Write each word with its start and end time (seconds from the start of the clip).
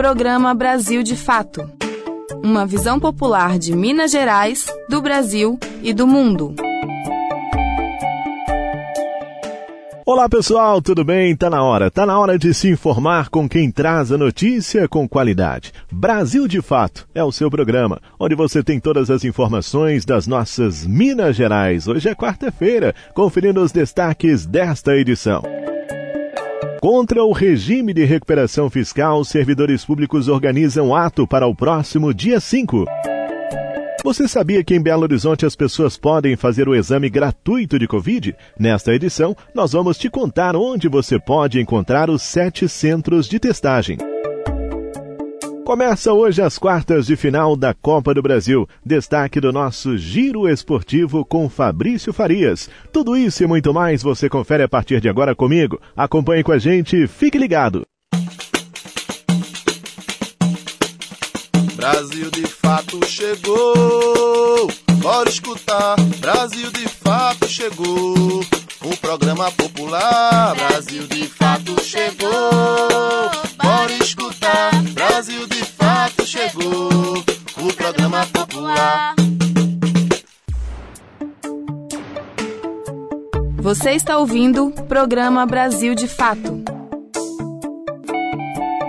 Programa 0.00 0.54
Brasil 0.54 1.02
de 1.02 1.14
Fato. 1.14 1.70
Uma 2.42 2.64
visão 2.64 2.98
popular 2.98 3.58
de 3.58 3.76
Minas 3.76 4.10
Gerais, 4.10 4.64
do 4.88 5.02
Brasil 5.02 5.58
e 5.82 5.92
do 5.92 6.06
mundo. 6.06 6.54
Olá 10.06 10.26
pessoal, 10.26 10.80
tudo 10.80 11.04
bem? 11.04 11.36
Tá 11.36 11.50
na 11.50 11.62
hora, 11.62 11.90
tá 11.90 12.06
na 12.06 12.18
hora 12.18 12.38
de 12.38 12.54
se 12.54 12.70
informar 12.70 13.28
com 13.28 13.46
quem 13.46 13.70
traz 13.70 14.10
a 14.10 14.16
notícia 14.16 14.88
com 14.88 15.06
qualidade. 15.06 15.70
Brasil 15.92 16.48
de 16.48 16.62
Fato 16.62 17.06
é 17.14 17.22
o 17.22 17.30
seu 17.30 17.50
programa, 17.50 18.00
onde 18.18 18.34
você 18.34 18.62
tem 18.62 18.80
todas 18.80 19.10
as 19.10 19.22
informações 19.22 20.06
das 20.06 20.26
nossas 20.26 20.86
Minas 20.86 21.36
Gerais. 21.36 21.86
Hoje 21.86 22.08
é 22.08 22.14
quarta-feira, 22.14 22.94
conferindo 23.14 23.60
os 23.60 23.70
destaques 23.70 24.46
desta 24.46 24.96
edição. 24.96 25.42
Contra 26.80 27.22
o 27.22 27.30
regime 27.30 27.92
de 27.92 28.06
recuperação 28.06 28.70
fiscal, 28.70 29.22
servidores 29.22 29.84
públicos 29.84 30.28
organizam 30.28 30.94
ato 30.94 31.26
para 31.26 31.46
o 31.46 31.54
próximo 31.54 32.14
dia 32.14 32.40
5. 32.40 32.86
Você 34.02 34.26
sabia 34.26 34.64
que 34.64 34.74
em 34.74 34.80
Belo 34.80 35.02
Horizonte 35.02 35.44
as 35.44 35.54
pessoas 35.54 35.98
podem 35.98 36.36
fazer 36.36 36.70
o 36.70 36.74
exame 36.74 37.10
gratuito 37.10 37.78
de 37.78 37.86
Covid? 37.86 38.34
Nesta 38.58 38.94
edição, 38.94 39.36
nós 39.54 39.72
vamos 39.72 39.98
te 39.98 40.08
contar 40.08 40.56
onde 40.56 40.88
você 40.88 41.20
pode 41.20 41.60
encontrar 41.60 42.08
os 42.08 42.22
sete 42.22 42.66
centros 42.66 43.28
de 43.28 43.38
testagem. 43.38 43.98
Começa 45.70 46.12
hoje 46.12 46.42
as 46.42 46.58
quartas 46.58 47.06
de 47.06 47.14
final 47.14 47.54
da 47.54 47.72
Copa 47.72 48.12
do 48.12 48.20
Brasil. 48.20 48.68
Destaque 48.84 49.40
do 49.40 49.52
nosso 49.52 49.96
Giro 49.96 50.48
Esportivo 50.48 51.24
com 51.24 51.48
Fabrício 51.48 52.12
Farias. 52.12 52.68
Tudo 52.92 53.16
isso 53.16 53.44
e 53.44 53.46
muito 53.46 53.72
mais 53.72 54.02
você 54.02 54.28
confere 54.28 54.64
a 54.64 54.68
partir 54.68 55.00
de 55.00 55.08
agora 55.08 55.32
comigo. 55.32 55.80
Acompanhe 55.96 56.42
com 56.42 56.50
a 56.50 56.58
gente, 56.58 57.06
fique 57.06 57.38
ligado. 57.38 57.86
Brasil 61.76 62.28
de 62.32 62.46
fato 62.48 63.06
chegou. 63.06 64.89
Bora 65.00 65.28
escutar. 65.28 65.96
Brasil 66.18 66.70
de 66.70 66.86
fato 66.88 67.48
chegou. 67.48 68.40
O 68.82 68.96
programa 69.00 69.50
popular. 69.52 70.54
Brasil 70.54 71.06
de 71.06 71.26
fato 71.26 71.82
chegou. 71.82 72.30
Bora 73.62 73.92
escutar. 73.92 74.70
Brasil 74.92 75.46
de 75.46 75.64
fato 75.64 76.26
chegou. 76.26 77.24
O 77.58 77.72
programa 77.74 78.26
popular. 78.26 79.14
Você 83.58 83.90
está 83.92 84.18
ouvindo 84.18 84.68
o 84.68 84.82
programa 84.84 85.44
Brasil 85.46 85.94
de 85.94 86.08
Fato 86.08 86.62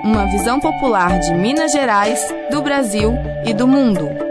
uma 0.04 0.26
visão 0.26 0.60
popular 0.60 1.20
de 1.20 1.34
Minas 1.34 1.72
Gerais, 1.72 2.22
do 2.50 2.62
Brasil 2.62 3.14
e 3.46 3.54
do 3.54 3.66
mundo. 3.68 4.31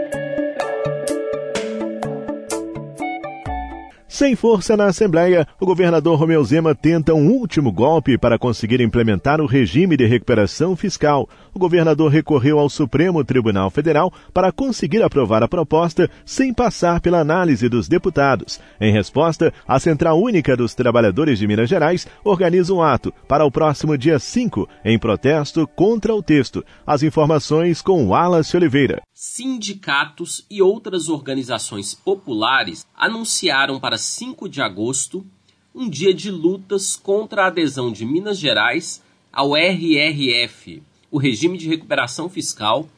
Sem 4.21 4.35
força 4.35 4.77
na 4.77 4.85
Assembleia, 4.85 5.47
o 5.59 5.65
governador 5.65 6.15
Romeu 6.15 6.43
Zema 6.43 6.75
tenta 6.75 7.11
um 7.11 7.27
último 7.31 7.71
golpe 7.71 8.19
para 8.19 8.37
conseguir 8.37 8.79
implementar 8.79 9.41
o 9.41 9.47
regime 9.47 9.97
de 9.97 10.05
recuperação 10.05 10.75
fiscal. 10.75 11.27
O 11.51 11.57
governador 11.57 12.11
recorreu 12.11 12.59
ao 12.59 12.69
Supremo 12.69 13.23
Tribunal 13.23 13.71
Federal 13.71 14.13
para 14.31 14.51
conseguir 14.51 15.01
aprovar 15.01 15.41
a 15.41 15.47
proposta 15.47 16.07
sem 16.23 16.53
passar 16.53 17.01
pela 17.01 17.19
análise 17.19 17.67
dos 17.67 17.87
deputados. 17.87 18.59
Em 18.79 18.93
resposta, 18.93 19.51
a 19.67 19.79
Central 19.79 20.21
Única 20.21 20.55
dos 20.55 20.75
Trabalhadores 20.75 21.39
de 21.39 21.47
Minas 21.47 21.67
Gerais 21.67 22.05
organiza 22.23 22.71
um 22.75 22.83
ato 22.83 23.11
para 23.27 23.43
o 23.43 23.49
próximo 23.49 23.97
dia 23.97 24.19
5, 24.19 24.69
em 24.85 24.99
protesto 24.99 25.67
contra 25.75 26.13
o 26.13 26.21
texto. 26.21 26.63
As 26.85 27.01
informações 27.01 27.81
com 27.81 28.09
Wallace 28.09 28.55
Oliveira. 28.55 29.01
Sindicatos 29.15 30.45
e 30.49 30.61
outras 30.61 31.09
organizações 31.09 31.95
populares 31.95 32.85
anunciaram 32.95 33.79
para 33.79 33.97
5 34.11 34.49
de 34.49 34.61
agosto, 34.61 35.25
um 35.73 35.89
dia 35.89 36.13
de 36.13 36.29
lutas 36.29 36.95
contra 36.95 37.43
a 37.43 37.47
adesão 37.47 37.91
de 37.91 38.05
Minas 38.05 38.37
Gerais 38.37 39.01
ao 39.31 39.55
RRF, 39.55 40.83
o 41.09 41.17
Regime 41.17 41.57
de 41.57 41.67
Recuperação 41.67 42.29
Fiscal, 42.29 42.89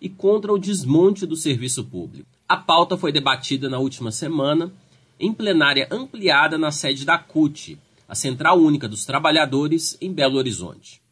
e 0.00 0.08
contra 0.08 0.52
o 0.52 0.58
desmonte 0.58 1.26
do 1.26 1.36
serviço 1.36 1.84
público. 1.84 2.26
A 2.48 2.56
pauta 2.56 2.96
foi 2.96 3.12
debatida 3.12 3.68
na 3.68 3.78
última 3.78 4.10
semana 4.10 4.72
em 5.18 5.32
plenária 5.32 5.86
ampliada 5.90 6.56
na 6.56 6.70
sede 6.70 7.04
da 7.04 7.18
CUT, 7.18 7.78
a 8.08 8.14
Central 8.14 8.58
Única 8.58 8.88
dos 8.88 9.04
Trabalhadores, 9.04 9.98
em 10.00 10.12
Belo 10.12 10.38
Horizonte. 10.38 11.02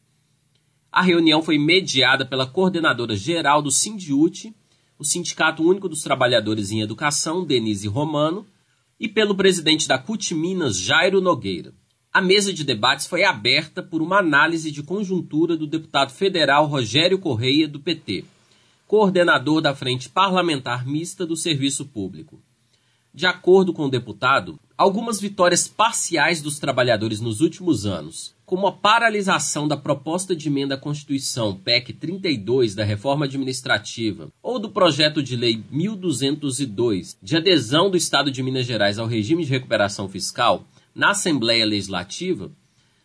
A 0.91 1.03
reunião 1.03 1.43
foi 1.43 1.59
mediada 1.59 2.25
pela 2.25 2.47
coordenadora 2.47 3.15
geral 3.15 3.61
do 3.61 3.71
Sindiute, 3.71 4.55
o 4.99 5.05
Sindicato 5.05 5.63
Único 5.63 5.89
dos 5.89 6.03
Trabalhadores 6.03 6.71
em 6.71 6.81
Educação, 6.81 7.45
Denise 7.45 7.87
Romano, 7.87 8.47
e 8.99 9.09
pelo 9.09 9.35
presidente 9.35 9.87
da 9.87 9.99
CUT 9.99 10.35
Minas, 10.35 10.79
Jairo 10.79 11.21
Nogueira. 11.21 11.73
A 12.13 12.21
mesa 12.21 12.53
de 12.53 12.65
debates 12.65 13.07
foi 13.07 13.23
aberta 13.23 13.83
por 13.83 14.03
uma 14.03 14.19
análise 14.19 14.73
de 14.73 14.83
conjuntura 14.83 15.57
do 15.57 15.67
deputado 15.67 16.11
federal 16.11 16.67
Rogério 16.67 17.19
Correia, 17.19 17.69
do 17.69 17.79
PT, 17.79 18.25
coordenador 18.87 19.61
da 19.61 19.75
Frente 19.75 20.09
Parlamentar 20.09 20.87
Mista 20.87 21.27
do 21.27 21.37
Serviço 21.37 21.85
Público. 21.87 22.41
De 23.13 23.27
acordo 23.27 23.73
com 23.73 23.85
o 23.85 23.91
deputado, 23.91 24.59
algumas 24.77 25.21
vitórias 25.21 25.69
parciais 25.69 26.41
dos 26.41 26.59
trabalhadores 26.59 27.21
nos 27.21 27.41
últimos 27.41 27.85
anos, 27.85 28.35
como 28.49 28.67
a 28.67 28.73
paralisação 28.73 29.69
da 29.69 29.77
proposta 29.77 30.35
de 30.35 30.49
emenda 30.49 30.75
à 30.75 30.79
Constituição 30.79 31.55
PEC 31.55 31.93
32 31.93 32.75
da 32.75 32.83
reforma 32.83 33.27
administrativa 33.27 34.33
ou 34.43 34.59
do 34.59 34.71
projeto 34.71 35.23
de 35.23 35.37
lei 35.37 35.63
1202 35.71 37.19
de 37.23 37.37
adesão 37.37 37.91
do 37.91 37.97
Estado 37.99 38.31
de 38.31 38.43
Minas 38.43 38.65
Gerais 38.65 38.99
ao 38.99 39.07
regime 39.07 39.45
de 39.45 39.51
recuperação 39.51 40.09
fiscal 40.09 40.65
na 40.95 41.11
Assembleia 41.11 41.67
Legislativa, 41.67 42.51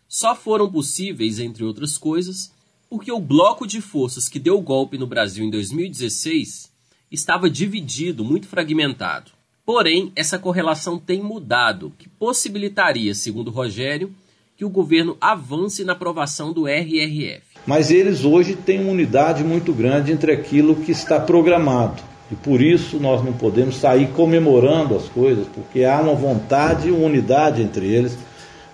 só 0.08 0.34
foram 0.34 0.72
possíveis, 0.72 1.38
entre 1.38 1.62
outras 1.62 1.98
coisas, 1.98 2.50
porque 2.88 3.12
o 3.12 3.20
bloco 3.20 3.66
de 3.66 3.82
forças 3.82 4.30
que 4.30 4.38
deu 4.38 4.56
o 4.56 4.62
golpe 4.62 4.96
no 4.96 5.06
Brasil 5.06 5.44
em 5.44 5.50
2016 5.50 6.72
estava 7.12 7.50
dividido, 7.50 8.24
muito 8.24 8.46
fragmentado. 8.46 9.30
Porém, 9.62 10.10
essa 10.16 10.38
correlação 10.38 10.98
tem 10.98 11.22
mudado, 11.22 11.92
que 11.98 12.08
possibilitaria, 12.08 13.14
segundo 13.14 13.50
Rogério, 13.50 14.10
que 14.56 14.64
o 14.64 14.70
governo 14.70 15.16
avance 15.20 15.84
na 15.84 15.92
aprovação 15.92 16.52
do 16.52 16.66
RRF. 16.66 17.42
Mas 17.66 17.90
eles 17.90 18.24
hoje 18.24 18.54
têm 18.54 18.80
uma 18.80 18.92
unidade 18.92 19.42
muito 19.42 19.72
grande 19.72 20.12
entre 20.12 20.32
aquilo 20.32 20.76
que 20.76 20.92
está 20.92 21.18
programado. 21.18 22.02
E 22.30 22.34
por 22.34 22.60
isso 22.60 22.98
nós 22.98 23.22
não 23.24 23.32
podemos 23.32 23.76
sair 23.76 24.08
comemorando 24.08 24.96
as 24.96 25.08
coisas, 25.08 25.46
porque 25.46 25.84
há 25.84 26.00
uma 26.00 26.14
vontade 26.14 26.88
e 26.88 26.90
uma 26.90 27.06
unidade 27.06 27.62
entre 27.62 27.86
eles 27.86 28.16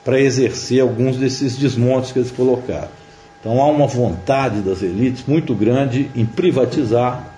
para 0.04 0.20
exercer 0.20 0.80
alguns 0.80 1.16
desses 1.16 1.56
desmontes 1.56 2.12
que 2.12 2.18
eles 2.18 2.30
colocaram. 2.30 2.88
Então 3.40 3.60
há 3.60 3.66
uma 3.68 3.86
vontade 3.86 4.60
das 4.60 4.82
elites 4.82 5.24
muito 5.26 5.54
grande 5.54 6.10
em 6.14 6.26
privatizar, 6.26 7.32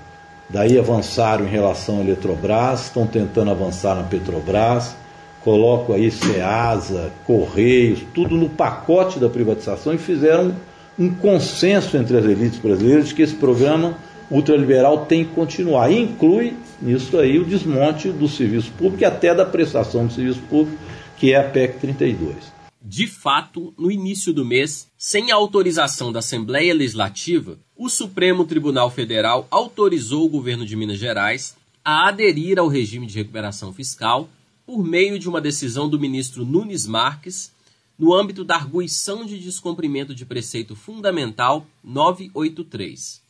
daí 0.50 0.78
avançaram 0.78 1.46
em 1.46 1.48
relação 1.48 1.98
à 1.98 2.00
Eletrobras, 2.00 2.86
estão 2.86 3.06
tentando 3.06 3.50
avançar 3.52 3.94
na 3.94 4.02
Petrobras, 4.02 4.96
coloco 5.44 5.92
aí 5.92 6.10
SEASA, 6.10 7.12
Correios, 7.26 8.00
tudo 8.14 8.36
no 8.36 8.48
pacote 8.48 9.18
da 9.18 9.28
privatização 9.28 9.94
e 9.94 9.98
fizeram 9.98 10.54
um 10.98 11.08
consenso 11.10 11.96
entre 11.96 12.16
as 12.16 12.24
elites 12.24 12.58
brasileiras 12.58 13.08
de 13.08 13.14
que 13.14 13.22
esse 13.22 13.34
programa 13.34 13.96
ultraliberal 14.30 15.06
tem 15.06 15.24
que 15.24 15.32
continuar. 15.32 15.90
E 15.90 16.00
inclui 16.00 16.54
nisso 16.80 17.18
aí 17.18 17.38
o 17.38 17.44
desmonte 17.44 18.10
do 18.10 18.28
serviço 18.28 18.70
público 18.72 19.02
e 19.02 19.04
até 19.04 19.34
da 19.34 19.44
prestação 19.44 20.06
do 20.06 20.12
serviço 20.12 20.40
público, 20.48 20.78
que 21.16 21.32
é 21.32 21.38
a 21.38 21.44
PEC 21.44 21.78
32. 21.80 22.52
De 22.84 23.06
fato, 23.06 23.72
no 23.78 23.92
início 23.92 24.32
do 24.32 24.44
mês, 24.44 24.88
sem 24.98 25.30
autorização 25.30 26.10
da 26.10 26.18
Assembleia 26.18 26.74
Legislativa, 26.74 27.56
o 27.76 27.88
Supremo 27.88 28.44
Tribunal 28.44 28.90
Federal 28.90 29.46
autorizou 29.50 30.26
o 30.26 30.28
governo 30.28 30.66
de 30.66 30.74
Minas 30.74 30.98
Gerais 30.98 31.54
a 31.84 32.08
aderir 32.08 32.58
ao 32.58 32.68
regime 32.68 33.06
de 33.06 33.16
recuperação 33.18 33.72
fiscal 33.72 34.28
por 34.66 34.84
meio 34.84 35.18
de 35.18 35.28
uma 35.28 35.40
decisão 35.40 35.88
do 35.88 35.98
ministro 35.98 36.44
Nunes 36.44 36.86
Marques, 36.86 37.52
no 37.98 38.14
âmbito 38.14 38.44
da 38.44 38.56
arguição 38.56 39.24
de 39.24 39.38
descumprimento 39.38 40.14
de 40.14 40.24
preceito 40.24 40.74
fundamental 40.74 41.66
983. 41.84 43.22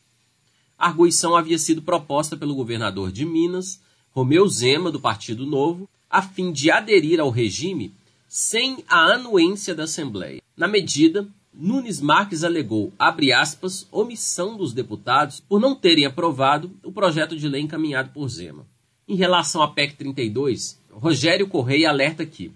A 0.79 0.87
arguição 0.87 1.37
havia 1.37 1.59
sido 1.59 1.83
proposta 1.83 2.37
pelo 2.37 2.55
governador 2.55 3.13
de 3.13 3.25
Minas, 3.25 3.81
Romeu 4.13 4.49
Zema, 4.49 4.91
do 4.91 5.01
Partido 5.01 5.47
Novo, 5.47 5.89
a 6.11 6.21
fim 6.21 6.53
de 6.53 6.71
aderir 6.71 7.21
ao 7.21 7.31
regime 7.31 7.93
sem 8.29 8.83
a 8.89 9.13
anuência 9.13 9.75
da 9.75 9.85
Assembleia. 9.85 10.43
Na 10.57 10.67
medida, 10.67 11.29
Nunes 11.55 12.01
Marques 12.01 12.45
alegou, 12.45 12.93
abre 12.99 13.33
aspas, 13.33 13.87
omissão 13.93 14.57
dos 14.57 14.73
deputados 14.73 15.41
por 15.41 15.61
não 15.61 15.75
terem 15.75 16.07
aprovado 16.07 16.71
o 16.83 16.91
projeto 16.91 17.37
de 17.37 17.47
lei 17.47 17.61
encaminhado 17.61 18.11
por 18.11 18.27
Zema. 18.29 18.67
Em 19.07 19.15
relação 19.15 19.63
à 19.63 19.69
PEC 19.69 19.97
32, 19.97 20.81
Rogério 20.93 21.49
Correia 21.49 21.89
alerta 21.89 22.25
que, 22.27 22.53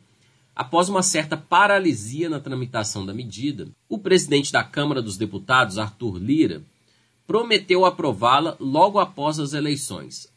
após 0.55 0.89
uma 0.89 1.03
certa 1.03 1.37
paralisia 1.37 2.29
na 2.29 2.39
tramitação 2.39 3.05
da 3.05 3.15
medida, 3.15 3.69
o 3.89 3.99
presidente 3.99 4.53
da 4.53 4.63
Câmara 4.63 5.01
dos 5.01 5.17
Deputados, 5.17 5.79
Arthur 5.79 6.19
Lira, 6.19 6.63
prometeu 7.27 7.85
aprová-la 7.85 8.57
logo 8.61 9.01
após 9.01 9.41
as 9.41 9.53
eleições. 9.53 10.29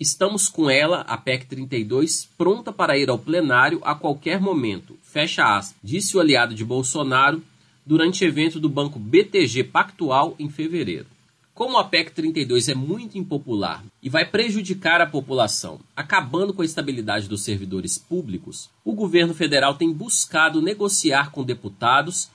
Estamos 0.00 0.48
com 0.48 0.68
ela, 0.68 1.02
a 1.02 1.16
PEC 1.16 1.46
32, 1.46 2.28
pronta 2.36 2.72
para 2.72 2.98
ir 2.98 3.08
ao 3.08 3.18
plenário 3.18 3.80
a 3.84 3.94
qualquer 3.94 4.40
momento. 4.40 4.98
Fecha 5.02 5.56
aspas, 5.56 5.76
disse 5.82 6.16
o 6.16 6.20
aliado 6.20 6.54
de 6.54 6.64
Bolsonaro 6.64 7.40
durante 7.86 8.24
evento 8.24 8.58
do 8.58 8.68
banco 8.68 8.98
BTG 8.98 9.64
Pactual 9.64 10.34
em 10.38 10.48
fevereiro. 10.48 11.06
Como 11.54 11.78
a 11.78 11.84
PEC 11.84 12.10
32 12.10 12.68
é 12.68 12.74
muito 12.74 13.16
impopular 13.16 13.84
e 14.02 14.10
vai 14.10 14.24
prejudicar 14.24 15.00
a 15.00 15.06
população, 15.06 15.78
acabando 15.96 16.52
com 16.52 16.62
a 16.62 16.64
estabilidade 16.64 17.28
dos 17.28 17.44
servidores 17.44 17.96
públicos, 17.96 18.68
o 18.84 18.92
governo 18.92 19.32
federal 19.32 19.74
tem 19.74 19.92
buscado 19.92 20.60
negociar 20.60 21.30
com 21.30 21.44
deputados, 21.44 22.28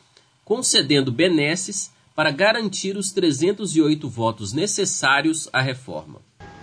concedendo 0.45 1.11
benesses 1.11 1.91
para 2.15 2.31
garantir 2.31 2.95
os 2.95 3.11
308 3.11 4.07
votos 4.07 4.53
necessários 4.53 5.49
à 5.51 5.59
reforma. 5.59 6.21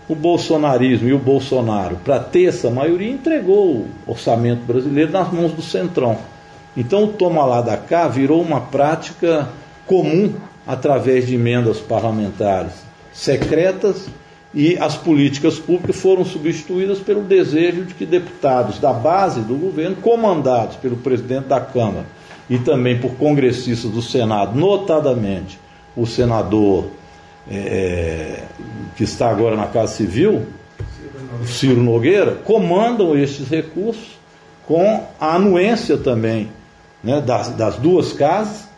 O 0.09 0.14
bolsonarismo 0.14 1.09
e 1.11 1.12
o 1.12 1.19
Bolsonaro, 1.19 1.97
para 1.97 2.19
ter 2.20 2.44
essa 2.44 2.70
maioria, 2.70 3.12
entregou 3.12 3.81
o 3.81 3.91
orçamento 4.06 4.64
brasileiro 4.64 5.12
nas 5.12 5.31
mãos 5.31 5.52
do 5.52 5.61
Centrão. 5.61 6.19
Então 6.75 7.05
o 7.05 7.12
toma 7.12 7.44
lá 7.44 7.61
da 7.61 7.76
cá 7.76 8.09
virou 8.09 8.41
uma 8.41 8.62
prática 8.62 9.47
comum 9.85 10.35
através 10.67 11.27
de 11.27 11.35
emendas 11.35 11.79
parlamentares 11.79 12.73
secretas 13.13 14.09
e 14.53 14.79
as 14.79 14.97
políticas 14.97 15.59
públicas 15.59 15.97
foram 15.97 16.25
substituídas 16.25 16.99
pelo 16.99 17.23
desejo 17.23 17.85
de 17.85 17.95
que 17.95 18.07
deputados 18.07 18.79
da 18.79 18.93
base 18.93 19.41
do 19.41 19.55
governo, 19.55 19.97
comandados 19.97 20.77
pelo 20.77 20.97
presidente 20.97 21.47
da 21.47 21.61
Câmara 21.61 22.07
e 22.49 22.59
também 22.59 22.99
por 22.99 23.15
congressistas 23.17 23.91
do 23.91 24.01
Senado, 24.01 24.59
notadamente 24.59 25.59
o 25.97 26.07
senador 26.07 26.87
é, 27.51 28.43
que 28.97 29.05
está 29.05 29.31
agora 29.31 29.57
na 29.57 29.67
Casa 29.67 29.95
Civil, 29.95 30.47
Ciro 31.45 31.83
Nogueira, 31.83 32.33
comandam 32.45 33.17
estes 33.17 33.49
recursos 33.49 34.19
com 34.67 35.07
a 35.21 35.35
anuência 35.35 35.97
também 35.97 36.51
né, 37.03 37.21
das, 37.21 37.49
das 37.51 37.77
duas 37.77 38.12
casas 38.12 38.69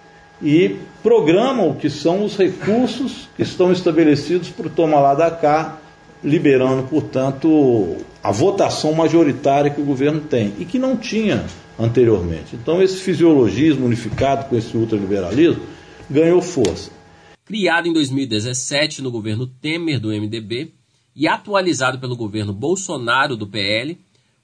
e 0.42 0.76
programam 1.02 1.70
o 1.70 1.74
que 1.76 1.88
são 1.88 2.24
os 2.24 2.36
recursos 2.36 3.28
que 3.36 3.42
estão 3.42 3.72
estabelecidos 3.72 4.50
para 4.50 4.66
o 4.66 4.86
lá 4.86 5.14
da 5.14 5.30
cá, 5.30 5.78
liberando, 6.22 6.82
portanto, 6.84 7.96
a 8.22 8.32
votação 8.32 8.92
majoritária 8.92 9.70
que 9.70 9.80
o 9.80 9.84
governo 9.84 10.20
tem 10.20 10.52
e 10.58 10.64
que 10.64 10.78
não 10.78 10.96
tinha 10.96 11.46
anteriormente. 11.78 12.56
Então, 12.56 12.82
esse 12.82 12.96
fisiologismo 12.96 13.86
unificado 13.86 14.48
com 14.48 14.56
esse 14.56 14.76
ultraliberalismo 14.76 15.62
ganhou 16.10 16.42
força. 16.42 16.90
Criado 17.44 17.86
em 17.86 17.92
2017 17.92 19.00
no 19.00 19.10
governo 19.10 19.46
Temer 19.46 20.00
do 20.00 20.08
MDB 20.08 20.72
e 21.14 21.26
atualizado 21.26 21.98
pelo 21.98 22.16
governo 22.16 22.52
Bolsonaro 22.52 23.36
do 23.36 23.46
PL, 23.46 23.98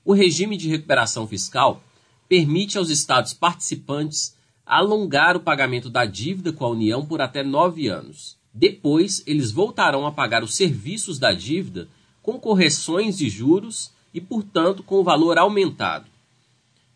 o 0.04 0.12
regime 0.12 0.56
de 0.56 0.68
recuperação 0.68 1.26
fiscal 1.26 1.82
permite 2.28 2.78
aos 2.78 2.90
estados 2.90 3.34
participantes 3.34 4.33
alongar 4.66 5.36
o 5.36 5.40
pagamento 5.40 5.90
da 5.90 6.04
dívida 6.04 6.52
com 6.52 6.64
a 6.64 6.70
União 6.70 7.04
por 7.04 7.20
até 7.20 7.42
nove 7.42 7.88
anos. 7.88 8.36
Depois, 8.52 9.22
eles 9.26 9.50
voltarão 9.50 10.06
a 10.06 10.12
pagar 10.12 10.42
os 10.42 10.54
serviços 10.54 11.18
da 11.18 11.32
dívida 11.32 11.88
com 12.22 12.38
correções 12.38 13.18
de 13.18 13.28
juros 13.28 13.92
e, 14.12 14.20
portanto, 14.20 14.82
com 14.82 14.96
o 14.96 15.04
valor 15.04 15.38
aumentado. 15.38 16.06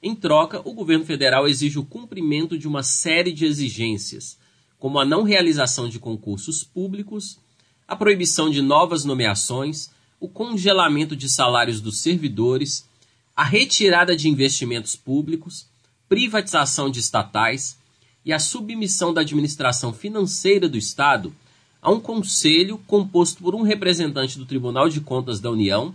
Em 0.02 0.14
troca, 0.14 0.60
o 0.64 0.72
governo 0.72 1.04
federal 1.04 1.48
exige 1.48 1.78
o 1.78 1.84
cumprimento 1.84 2.56
de 2.56 2.68
uma 2.68 2.84
série 2.84 3.32
de 3.32 3.44
exigências, 3.44 4.38
como 4.78 5.00
a 5.00 5.04
não 5.04 5.24
realização 5.24 5.88
de 5.88 5.98
concursos 5.98 6.62
públicos, 6.62 7.38
a 7.86 7.96
proibição 7.96 8.48
de 8.48 8.62
novas 8.62 9.04
nomeações, 9.04 9.90
o 10.20 10.28
congelamento 10.28 11.16
de 11.16 11.28
salários 11.28 11.80
dos 11.80 11.98
servidores, 11.98 12.88
a 13.34 13.42
retirada 13.42 14.16
de 14.16 14.28
investimentos 14.28 14.94
públicos, 14.94 15.66
privatização 16.08 16.90
de 16.90 17.00
estatais 17.00 17.78
e 18.24 18.32
a 18.32 18.38
submissão 18.38 19.12
da 19.12 19.20
administração 19.20 19.92
financeira 19.92 20.68
do 20.68 20.78
Estado 20.78 21.34
a 21.80 21.90
um 21.90 22.00
conselho 22.00 22.78
composto 22.86 23.42
por 23.42 23.54
um 23.54 23.62
representante 23.62 24.38
do 24.38 24.46
Tribunal 24.46 24.88
de 24.88 25.00
Contas 25.00 25.38
da 25.40 25.50
União, 25.50 25.94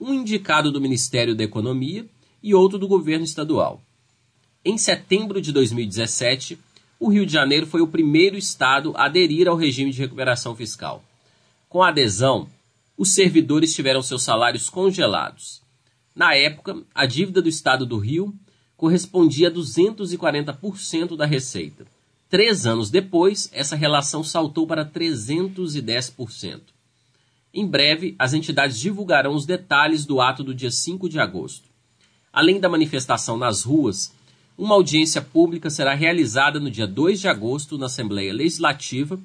um 0.00 0.12
indicado 0.12 0.72
do 0.72 0.80
Ministério 0.80 1.34
da 1.34 1.44
Economia 1.44 2.06
e 2.42 2.54
outro 2.54 2.78
do 2.78 2.88
governo 2.88 3.24
estadual. 3.24 3.80
Em 4.64 4.76
setembro 4.76 5.40
de 5.40 5.52
2017, 5.52 6.58
o 6.98 7.08
Rio 7.08 7.24
de 7.24 7.32
Janeiro 7.32 7.66
foi 7.66 7.80
o 7.80 7.86
primeiro 7.86 8.36
estado 8.36 8.92
a 8.96 9.06
aderir 9.06 9.48
ao 9.48 9.56
regime 9.56 9.90
de 9.90 9.98
recuperação 9.98 10.54
fiscal. 10.54 11.02
Com 11.68 11.82
a 11.82 11.88
adesão, 11.88 12.48
os 12.96 13.14
servidores 13.14 13.72
tiveram 13.72 14.02
seus 14.02 14.22
salários 14.22 14.68
congelados. 14.68 15.62
Na 16.14 16.34
época, 16.34 16.82
a 16.94 17.06
dívida 17.06 17.40
do 17.40 17.48
estado 17.48 17.86
do 17.86 17.96
Rio 17.96 18.34
correspondia 18.80 19.48
a 19.48 19.50
240% 19.50 21.14
da 21.14 21.26
receita. 21.26 21.84
Três 22.30 22.64
anos 22.64 22.88
depois, 22.88 23.50
essa 23.52 23.76
relação 23.76 24.24
saltou 24.24 24.66
para 24.66 24.86
310%. 24.86 26.62
Em 27.52 27.66
breve, 27.66 28.16
as 28.18 28.32
entidades 28.32 28.80
divulgarão 28.80 29.34
os 29.34 29.44
detalhes 29.44 30.06
do 30.06 30.18
ato 30.18 30.42
do 30.42 30.54
dia 30.54 30.70
5 30.70 31.10
de 31.10 31.20
agosto. 31.20 31.68
Além 32.32 32.58
da 32.58 32.70
manifestação 32.70 33.36
nas 33.36 33.64
ruas, 33.64 34.14
uma 34.56 34.76
audiência 34.76 35.20
pública 35.20 35.68
será 35.68 35.92
realizada 35.92 36.58
no 36.58 36.70
dia 36.70 36.86
2 36.86 37.20
de 37.20 37.28
agosto 37.28 37.76
na 37.76 37.84
Assembleia 37.84 38.32
Legislativa, 38.32 39.20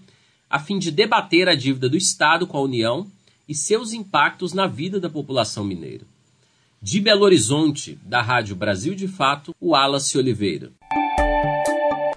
a 0.49 0.59
fim 0.59 0.77
de 0.77 0.91
debater 0.91 1.47
a 1.47 1.55
dívida 1.55 1.87
do 1.87 1.95
Estado 1.95 2.45
com 2.45 2.57
a 2.57 2.61
União 2.61 3.07
e 3.47 3.55
seus 3.55 3.93
impactos 3.93 4.51
na 4.51 4.67
vida 4.67 4.99
da 4.99 5.09
população 5.09 5.63
mineira. 5.63 6.03
De 6.87 6.99
Belo 6.99 7.23
Horizonte, 7.23 7.97
da 8.05 8.21
Rádio 8.21 8.55
Brasil 8.55 8.93
de 8.93 9.07
Fato, 9.07 9.55
o 9.59 9.69
Wallace 9.69 10.19
Oliveira. 10.19 10.71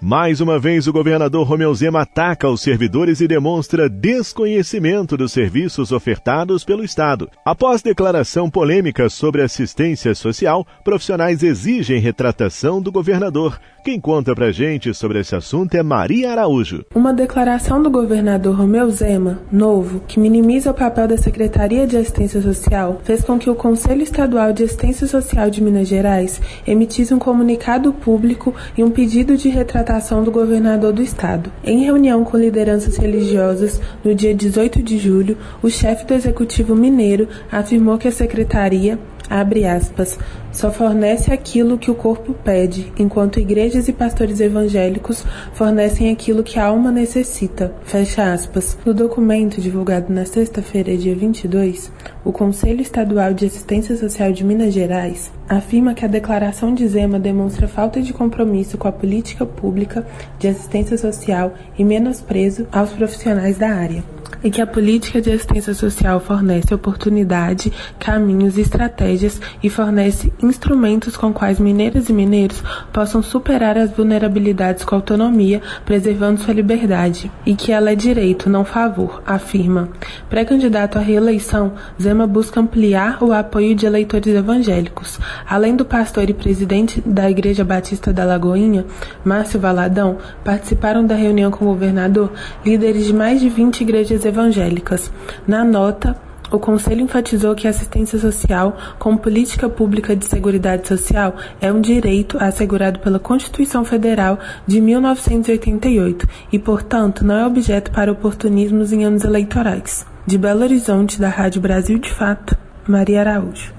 Mais 0.01 0.41
uma 0.41 0.61
vez, 0.61 0.87
o 0.87 0.93
governador 0.93 1.45
Romeu 1.45 1.75
Zema 1.75 2.03
ataca 2.03 2.49
os 2.49 2.61
servidores 2.61 3.21
e 3.21 3.27
demonstra 3.27 3.89
desconhecimento 3.89 5.17
dos 5.17 5.33
serviços 5.33 5.91
ofertados 5.91 6.63
pelo 6.63 6.85
Estado. 6.85 7.29
Após 7.45 7.83
declaração 7.83 8.49
polêmica 8.49 9.09
sobre 9.09 9.43
assistência 9.43 10.15
social, 10.15 10.65
profissionais 10.85 11.43
exigem 11.43 11.99
retratação 11.99 12.81
do 12.81 12.93
governador. 12.93 13.59
Quem 13.85 13.99
conta 13.99 14.35
pra 14.37 14.53
gente 14.53 14.95
sobre 14.95 15.19
esse 15.19 15.35
assunto 15.35 15.75
é 15.75 15.83
Maria 15.83 16.31
Araújo. 16.31 16.85
Uma 16.95 17.13
declaração 17.13 17.83
do 17.83 17.91
governador 17.91 18.55
Romeu 18.55 18.89
Zema, 18.91 19.41
novo, 19.51 20.01
que 20.07 20.21
minimiza 20.21 20.71
o 20.71 20.75
papel 20.75 21.09
da 21.09 21.17
Secretaria 21.17 21.87
de 21.87 21.97
Assistência 21.97 22.41
Social, 22.41 23.01
fez 23.03 23.25
com 23.25 23.37
que 23.37 23.51
o 23.51 23.55
Conselho 23.55 24.03
Estadual 24.03 24.53
de 24.53 24.63
Assistência 24.63 25.09
Social 25.09 25.51
de 25.51 25.61
Minas 25.61 25.89
Gerais 25.89 26.41
emitisse 26.67 27.13
um 27.13 27.19
comunicado 27.19 27.93
público 27.93 28.55
e 28.77 28.85
um 28.85 28.91
pedido 28.91 29.37
de 29.37 29.49
retratação 29.49 29.88
do 30.23 30.31
governador 30.31 30.93
do 30.93 31.01
estado. 31.01 31.51
Em 31.65 31.83
reunião 31.83 32.23
com 32.23 32.37
lideranças 32.37 32.99
religiosas 32.99 33.81
no 34.05 34.15
dia 34.15 34.35
18 34.35 34.83
de 34.83 34.99
julho, 34.99 35.39
o 35.63 35.71
chefe 35.71 36.05
do 36.05 36.13
executivo 36.13 36.77
mineiro 36.77 37.27
afirmou 37.51 37.97
que 37.97 38.07
a 38.07 38.13
secretaria 38.13 38.99
abre 39.29 39.65
aspas, 39.67 40.19
só 40.51 40.71
fornece 40.73 41.33
aquilo 41.33 41.79
que 41.79 41.91
o 41.91 41.95
corpo 41.95 42.33
pede, 42.33 42.93
enquanto 42.99 43.39
igrejas 43.39 43.89
e 43.89 43.93
pastores 43.93 44.41
evangélicos 44.41 45.25
fornecem 45.53 46.11
aquilo 46.11 46.43
que 46.43 46.59
a 46.59 46.67
alma 46.67 46.91
necessita. 46.91 47.73
Fecha 47.85 48.33
aspas. 48.33 48.77
No 48.85 48.95
documento 48.95 49.61
divulgado 49.61 50.13
na 50.13 50.25
sexta-feira, 50.25 50.97
dia 50.97 51.15
22, 51.15 51.93
o 52.25 52.33
Conselho 52.33 52.81
Estadual 52.81 53.35
de 53.35 53.47
Assistência 53.47 53.97
Social 53.97 54.33
de 54.33 54.45
Minas 54.45 54.73
Gerais 54.73 55.31
afirma 55.49 55.95
que 55.95 56.05
a 56.05 56.09
declaração 56.09 56.75
de 56.75 56.87
Zema 56.87 57.19
demonstra 57.19 57.67
falta 57.67 58.03
de 58.03 58.13
compromisso 58.13 58.77
com 58.77 58.89
a 58.89 58.93
política 58.93 59.47
pública 59.47 60.07
de 60.39 60.49
assistência 60.49 60.99
social 60.99 61.55
e 61.79 61.85
menosprezo 61.85 62.67
aos 62.71 62.91
profissionais 62.91 63.57
da 63.57 63.71
área 63.71 64.18
e 64.43 64.51
que 64.51 64.61
a 64.61 64.67
política 64.67 65.21
de 65.21 65.31
assistência 65.31 65.75
social 65.75 66.21
fornece 66.21 66.73
oportunidade, 66.75 67.73
caminhos 67.99 68.57
e 68.57 68.61
estratégias 68.61 69.41
e 69.63 69.69
fornece 69.69 70.33
instrumentos 70.43 71.17
com 71.17 71.33
quais 71.33 71.59
mineiras 71.59 72.09
e 72.09 72.13
mineiros 72.13 72.63
possam 72.93 73.23
superar 73.23 73.77
as 73.77 73.91
vulnerabilidades 73.91 74.85
com 74.85 74.95
autonomia, 74.95 75.61
preservando 75.85 76.41
sua 76.41 76.55
liberdade, 76.55 77.31
e 77.45 77.55
que 77.55 77.73
ela 77.73 77.91
é 77.91 77.95
direito, 77.95 78.51
não 78.51 78.65
favor, 78.65 79.23
afirma. 79.27 79.89
Pré-candidato 80.29 80.99
à 80.99 81.01
reeleição, 81.01 81.73
Zema 82.01 82.27
busca 82.27 82.61
ampliar 82.61 83.23
o 83.23 83.33
apoio 83.33 83.75
de 83.75 83.87
eleitores 83.87 84.35
evangélicos. 84.35 85.19
Além 85.49 85.75
do 85.75 85.85
pastor 85.85 86.29
e 86.29 86.35
presidente 86.35 87.01
da 87.05 87.31
Igreja 87.31 87.65
Batista 87.65 88.13
da 88.13 88.25
Lagoinha, 88.25 88.85
Márcio 89.25 89.61
Valadão, 89.61 90.19
participaram 90.45 91.07
da 91.07 91.15
reunião 91.15 91.51
com 91.51 91.65
o 91.65 91.69
governador 91.69 92.33
líderes 92.65 93.07
de 93.07 93.13
mais 93.13 93.41
de 93.41 93.49
20 93.49 93.81
igrejas 93.81 94.25
evangélicas. 94.29 95.11
Na 95.47 95.65
nota, 95.65 96.17
o 96.51 96.59
Conselho 96.59 97.03
enfatizou 97.03 97.55
que 97.55 97.67
a 97.67 97.71
assistência 97.71 98.19
social, 98.19 98.77
como 98.99 99.19
política 99.19 99.69
pública 99.69 100.17
de 100.17 100.25
seguridade 100.25 100.89
social, 100.89 101.37
é 101.61 101.71
um 101.71 101.81
direito 101.81 102.39
assegurado 102.41 103.01
pela 103.01 103.19
Constituição 103.19 103.85
Federal 103.85 104.39
de 104.67 104.81
1988 104.81 106.27
e, 106.51 106.59
portanto, 106.59 107.25
não 107.25 107.35
é 107.35 107.47
objeto 107.47 107.91
para 107.91 108.13
oportunismos 108.13 108.93
em 108.93 109.05
anos 109.05 109.25
eleitorais. 109.25 110.07
De 110.27 110.39
Belo 110.39 110.63
Horizonte, 110.63 111.21
da 111.21 111.29
Rádio 111.29 111.61
Brasil 111.61 111.99
de 111.99 112.11
Fato, 112.11 112.57
Maria 112.87 113.21
Araújo. 113.21 113.75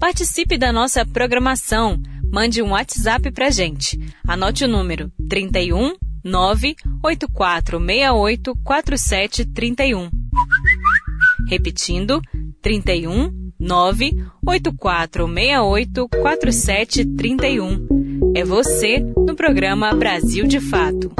Participe 0.00 0.58
da 0.58 0.72
nossa 0.72 1.04
programação. 1.06 1.98
Mande 2.30 2.62
um 2.62 2.70
WhatsApp 2.70 3.30
pra 3.30 3.50
gente. 3.50 3.98
Anote 4.26 4.64
o 4.64 4.68
número 4.68 5.10
31 5.28 5.94
98468 6.24 8.56
4731. 8.64 10.10
Repetindo, 11.48 12.20
31 12.62 13.52
98468 13.60 16.08
4731. 16.08 18.32
É 18.34 18.42
você 18.44 18.98
no 18.98 19.36
programa 19.36 19.94
Brasil 19.94 20.46
de 20.46 20.58
Fato. 20.60 21.12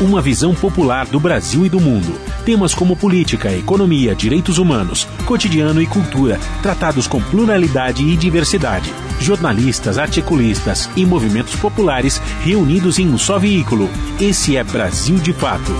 Uma 0.00 0.22
visão 0.22 0.54
popular 0.54 1.06
do 1.06 1.18
Brasil 1.18 1.66
e 1.66 1.68
do 1.68 1.80
mundo. 1.80 2.16
Temas 2.44 2.72
como 2.74 2.94
política, 2.94 3.52
economia, 3.52 4.14
direitos 4.14 4.58
humanos, 4.58 5.04
cotidiano 5.26 5.82
e 5.82 5.86
cultura, 5.86 6.38
tratados 6.62 7.08
com 7.08 7.20
pluralidade 7.20 8.04
e 8.04 8.16
diversidade. 8.16 8.94
Jornalistas, 9.20 9.98
articulistas 9.98 10.88
e 10.96 11.04
movimentos 11.04 11.54
populares 11.56 12.22
reunidos 12.42 12.98
em 12.98 13.08
um 13.08 13.18
só 13.18 13.38
veículo. 13.38 13.90
Esse 14.20 14.56
é 14.56 14.64
Brasil 14.64 15.16
de 15.16 15.32
Fato. 15.32 15.72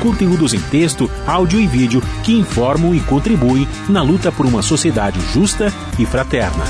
Conteúdos 0.00 0.54
em 0.54 0.60
texto, 0.60 1.10
áudio 1.26 1.60
e 1.60 1.66
vídeo 1.66 2.00
que 2.22 2.32
informam 2.32 2.94
e 2.94 3.00
contribuem 3.00 3.66
na 3.88 4.02
luta 4.02 4.30
por 4.30 4.46
uma 4.46 4.62
sociedade 4.62 5.18
justa 5.32 5.72
e 5.98 6.06
fraterna. 6.06 6.64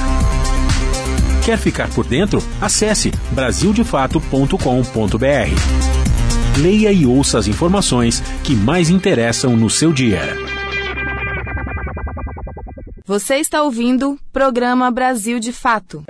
Quer 1.45 1.59
ficar 1.59 1.91
por 1.91 2.07
dentro? 2.07 2.43
Acesse 2.61 3.13
brasildefato.com.br 3.33 5.87
leia 6.57 6.91
e 6.91 7.07
ouça 7.07 7.39
as 7.39 7.47
informações 7.47 8.23
que 8.43 8.55
mais 8.55 8.91
interessam 8.91 9.57
no 9.57 9.69
seu 9.69 9.93
dia. 9.93 10.46
Você 13.07 13.37
está 13.37 13.63
ouvindo 13.63 14.19
Programa 14.33 14.91
Brasil 14.91 15.39
de 15.39 15.53
Fato. 15.53 16.03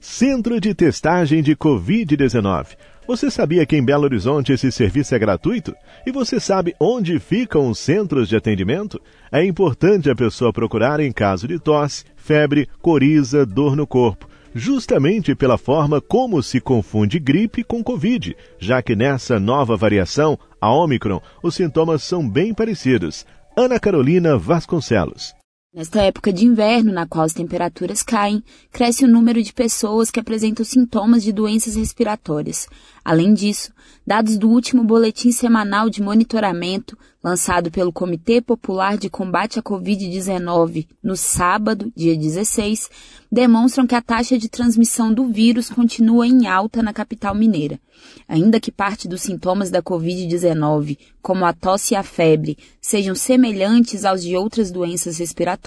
Centro 0.00 0.60
de 0.60 0.74
Testagem 0.74 1.40
de 1.40 1.54
Covid-19. 1.54 2.76
Você 3.06 3.30
sabia 3.30 3.64
que 3.64 3.76
em 3.76 3.84
Belo 3.84 4.02
Horizonte 4.02 4.52
esse 4.52 4.72
serviço 4.72 5.14
é 5.14 5.18
gratuito? 5.20 5.72
E 6.04 6.10
você 6.10 6.40
sabe 6.40 6.74
onde 6.80 7.20
ficam 7.20 7.68
os 7.68 7.78
centros 7.78 8.28
de 8.28 8.34
atendimento? 8.34 9.00
É 9.30 9.44
importante 9.44 10.10
a 10.10 10.16
pessoa 10.16 10.52
procurar 10.52 10.98
em 10.98 11.12
caso 11.12 11.46
de 11.46 11.60
tosse, 11.60 12.04
febre, 12.16 12.68
coriza, 12.82 13.46
dor 13.46 13.76
no 13.76 13.86
corpo 13.86 14.26
justamente 14.54 15.34
pela 15.34 15.58
forma 15.58 16.00
como 16.00 16.42
se 16.42 16.60
confunde 16.60 17.18
gripe 17.18 17.64
com 17.64 17.82
Covid, 17.82 18.36
já 18.58 18.80
que 18.80 18.94
nessa 18.94 19.40
nova 19.40 19.76
variação, 19.76 20.38
a 20.60 20.72
Omicron, 20.72 21.20
os 21.42 21.56
sintomas 21.56 22.02
são 22.02 22.26
bem 22.26 22.54
parecidos. 22.54 23.26
Ana 23.56 23.78
Carolina 23.78 24.36
Vasconcelos. 24.36 25.43
Nesta 25.74 26.02
época 26.02 26.32
de 26.32 26.46
inverno, 26.46 26.92
na 26.92 27.04
qual 27.04 27.24
as 27.24 27.32
temperaturas 27.32 28.00
caem, 28.00 28.44
cresce 28.70 29.04
o 29.04 29.08
número 29.08 29.42
de 29.42 29.52
pessoas 29.52 30.08
que 30.08 30.20
apresentam 30.20 30.64
sintomas 30.64 31.20
de 31.20 31.32
doenças 31.32 31.74
respiratórias. 31.74 32.68
Além 33.04 33.34
disso, 33.34 33.72
dados 34.06 34.38
do 34.38 34.48
último 34.48 34.84
boletim 34.84 35.32
semanal 35.32 35.90
de 35.90 36.00
monitoramento, 36.00 36.96
lançado 37.24 37.70
pelo 37.72 37.92
Comitê 37.92 38.40
Popular 38.40 38.96
de 38.96 39.10
Combate 39.10 39.58
à 39.58 39.62
Covid-19 39.62 40.86
no 41.02 41.16
sábado, 41.16 41.90
dia 41.96 42.16
16, 42.16 42.88
demonstram 43.32 43.86
que 43.86 43.94
a 43.94 44.02
taxa 44.02 44.38
de 44.38 44.48
transmissão 44.48 45.12
do 45.12 45.26
vírus 45.26 45.70
continua 45.70 46.26
em 46.26 46.46
alta 46.46 46.82
na 46.82 46.92
capital 46.92 47.34
mineira. 47.34 47.80
Ainda 48.28 48.60
que 48.60 48.70
parte 48.70 49.08
dos 49.08 49.22
sintomas 49.22 49.70
da 49.70 49.82
Covid-19, 49.82 50.98
como 51.22 51.46
a 51.46 51.52
tosse 51.52 51.94
e 51.94 51.96
a 51.96 52.02
febre, 52.02 52.58
sejam 52.80 53.14
semelhantes 53.14 54.04
aos 54.04 54.22
de 54.22 54.36
outras 54.36 54.70
doenças 54.70 55.18
respiratórias, 55.18 55.63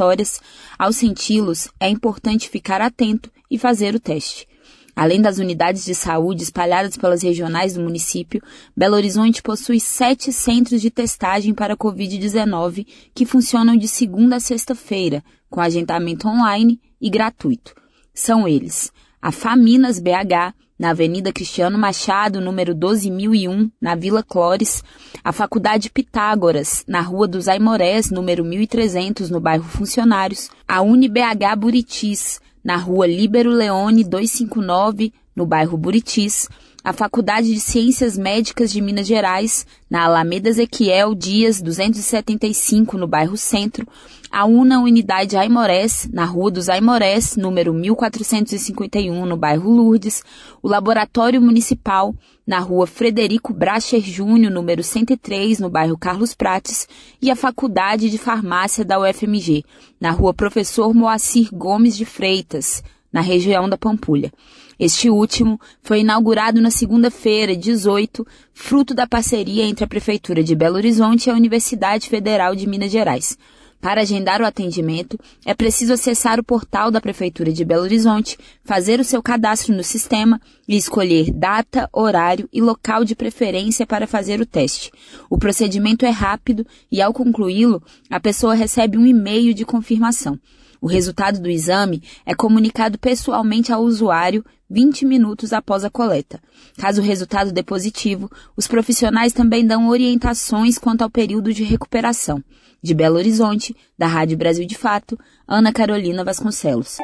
ao 0.78 0.94
senti-los 0.94 1.70
é 1.80 1.90
importante 1.90 2.50
ficar 2.50 2.82
atento 2.82 3.32
e 3.50 3.58
fazer 3.58 3.96
o 3.96 4.00
teste. 4.00 4.48
Além 4.96 5.22
das 5.22 5.38
unidades 5.38 5.86
de 5.86 5.94
saúde 5.94 6.42
espalhadas 6.42 6.98
pelas 6.98 7.22
regionais 7.22 7.76
do 7.76 7.82
município, 7.82 8.42
Belo 8.76 8.96
Horizonte 8.96 9.44
possui 9.44 9.80
sete 9.80 10.34
centros 10.34 10.82
de 10.82 10.90
testagem 10.90 11.54
para 11.54 11.78
Covid-19 11.78 12.86
que 13.14 13.26
funcionam 13.26 13.78
de 13.78 13.88
segunda 13.88 14.38
a 14.38 14.40
sexta-feira, 14.40 15.24
com 15.50 15.62
agendamento 15.62 16.28
online 16.28 16.82
e 17.00 17.12
gratuito. 17.12 17.76
São 18.12 18.48
eles 18.48 18.92
a 19.22 19.32
Faminas 19.32 20.00
BH, 20.00 20.54
na 20.78 20.92
Avenida 20.92 21.34
Cristiano 21.34 21.78
Machado, 21.78 22.40
número 22.40 22.74
12001, 22.76 23.72
na 23.82 23.96
Vila 23.96 24.22
Clores, 24.22 24.84
a 25.24 25.32
Faculdade 25.32 25.90
Pitágoras, 25.90 26.84
na 26.88 27.02
Rua 27.02 27.28
dos 27.28 27.48
Aimorés, 27.48 28.12
número 28.12 28.46
1300, 28.46 29.30
no 29.30 29.40
bairro 29.40 29.64
Funcionários, 29.64 30.50
a 30.68 30.82
UniBH 30.82 31.56
Buritis, 31.58 32.40
na 32.64 32.76
rua 32.76 33.08
Líbero 33.08 33.50
Leone 33.50 34.04
259, 34.04 35.14
no 35.36 35.46
bairro 35.46 35.78
Buritis, 35.78 36.50
a 36.88 36.94
Faculdade 36.94 37.54
de 37.54 37.60
Ciências 37.60 38.18
Médicas 38.18 38.72
de 38.72 38.80
Minas 38.80 39.06
Gerais, 39.06 39.68
na 39.90 40.06
Alameda 40.06 40.48
Ezequiel 40.48 41.14
Dias 41.14 41.62
275, 41.62 42.98
no 42.98 43.06
bairro 43.06 43.36
Centro, 43.36 43.86
a 44.32 44.46
UNA 44.46 44.80
Unidade 44.80 45.36
Aimorés, 45.36 46.10
na 46.14 46.24
Rua 46.24 46.50
dos 46.50 46.70
Aimorés, 46.70 47.36
número 47.36 47.74
1451, 47.74 49.26
no 49.26 49.36
bairro 49.36 49.70
Lourdes, 49.70 50.24
o 50.64 50.70
Laboratório 50.70 51.42
Municipal, 51.42 52.16
na 52.48 52.60
Rua 52.60 52.88
Frederico 52.88 53.54
Bracher 53.54 54.00
Júnior, 54.00 54.54
número 54.54 54.82
103, 54.82 55.60
no 55.60 55.70
bairro 55.70 55.98
Carlos 55.98 56.34
Prates, 56.34 56.88
e 57.22 57.30
a 57.30 57.36
Faculdade 57.36 58.10
de 58.10 58.18
Farmácia 58.18 58.86
da 58.86 58.98
UFMG, 58.98 59.66
na 60.00 60.12
Rua 60.12 60.34
Professor 60.34 60.94
Moacir 60.94 61.50
Gomes 61.52 61.98
de 61.98 62.06
Freitas, 62.06 62.82
na 63.12 63.20
região 63.20 63.68
da 63.68 63.78
Pampulha. 63.78 64.32
Este 64.80 65.10
último 65.10 65.60
foi 65.82 66.02
inaugurado 66.02 66.62
na 66.62 66.70
segunda-feira, 66.70 67.56
18, 67.56 68.26
fruto 68.54 68.94
da 68.94 69.08
parceria 69.08 69.66
entre 69.66 69.84
a 69.84 69.88
Prefeitura 69.88 70.44
de 70.44 70.56
Belo 70.56 70.76
Horizonte 70.76 71.28
e 71.28 71.32
a 71.32 71.36
Universidade 71.36 72.08
Federal 72.08 72.56
de 72.56 72.68
Minas 72.68 72.92
Gerais. 72.92 73.38
Para 73.80 74.02
agendar 74.02 74.42
o 74.42 74.46
atendimento, 74.46 75.20
é 75.46 75.54
preciso 75.54 75.94
acessar 75.94 76.40
o 76.40 76.44
portal 76.44 76.90
da 76.90 77.00
Prefeitura 77.00 77.52
de 77.52 77.64
Belo 77.64 77.84
Horizonte, 77.84 78.38
fazer 78.64 79.00
o 79.00 79.04
seu 79.04 79.22
cadastro 79.22 79.76
no 79.76 79.84
sistema 79.84 80.42
e 80.68 80.76
escolher 80.76 81.32
data, 81.32 81.88
horário 81.94 82.50
e 82.52 82.60
local 82.60 83.04
de 83.04 83.16
preferência 83.16 83.86
para 83.86 84.08
fazer 84.08 84.42
o 84.42 84.46
teste. 84.46 84.92
O 85.30 85.38
procedimento 85.38 86.06
é 86.06 86.10
rápido 86.10 86.66
e, 86.92 87.02
ao 87.02 87.14
concluí-lo, 87.14 87.82
a 88.10 88.20
pessoa 88.20 88.56
recebe 88.56 88.98
um 88.98 89.06
e-mail 89.06 89.54
de 89.54 89.64
confirmação. 89.64 90.40
O 90.82 90.88
resultado 90.88 91.40
do 91.40 91.50
exame 91.50 92.04
é 92.26 92.34
comunicado 92.34 92.98
pessoalmente 92.98 93.72
ao 93.72 93.82
usuário 93.84 94.44
20 94.70 95.06
minutos 95.06 95.54
após 95.54 95.84
a 95.84 95.90
coleta. 95.90 96.40
Caso 96.78 97.02
o 97.02 97.04
resultado 97.04 97.52
dê 97.52 97.64
positivo, 97.64 98.30
os 98.56 98.68
profissionais 98.68 99.34
também 99.34 99.66
dão 99.66 99.88
orientações 99.88 100.78
quanto 100.78 101.04
ao 101.04 101.10
período 101.10 101.54
de 101.54 101.64
recuperação. 101.64 102.44
De 102.82 102.94
Belo 102.94 103.18
Horizonte, 103.18 103.76
da 103.98 104.08
Rádio 104.08 104.38
Brasil 104.38 104.66
de 104.66 104.76
Fato, 104.76 105.18
Ana 105.48 105.72
Carolina 105.72 106.24
Vasconcelos. 106.24 106.98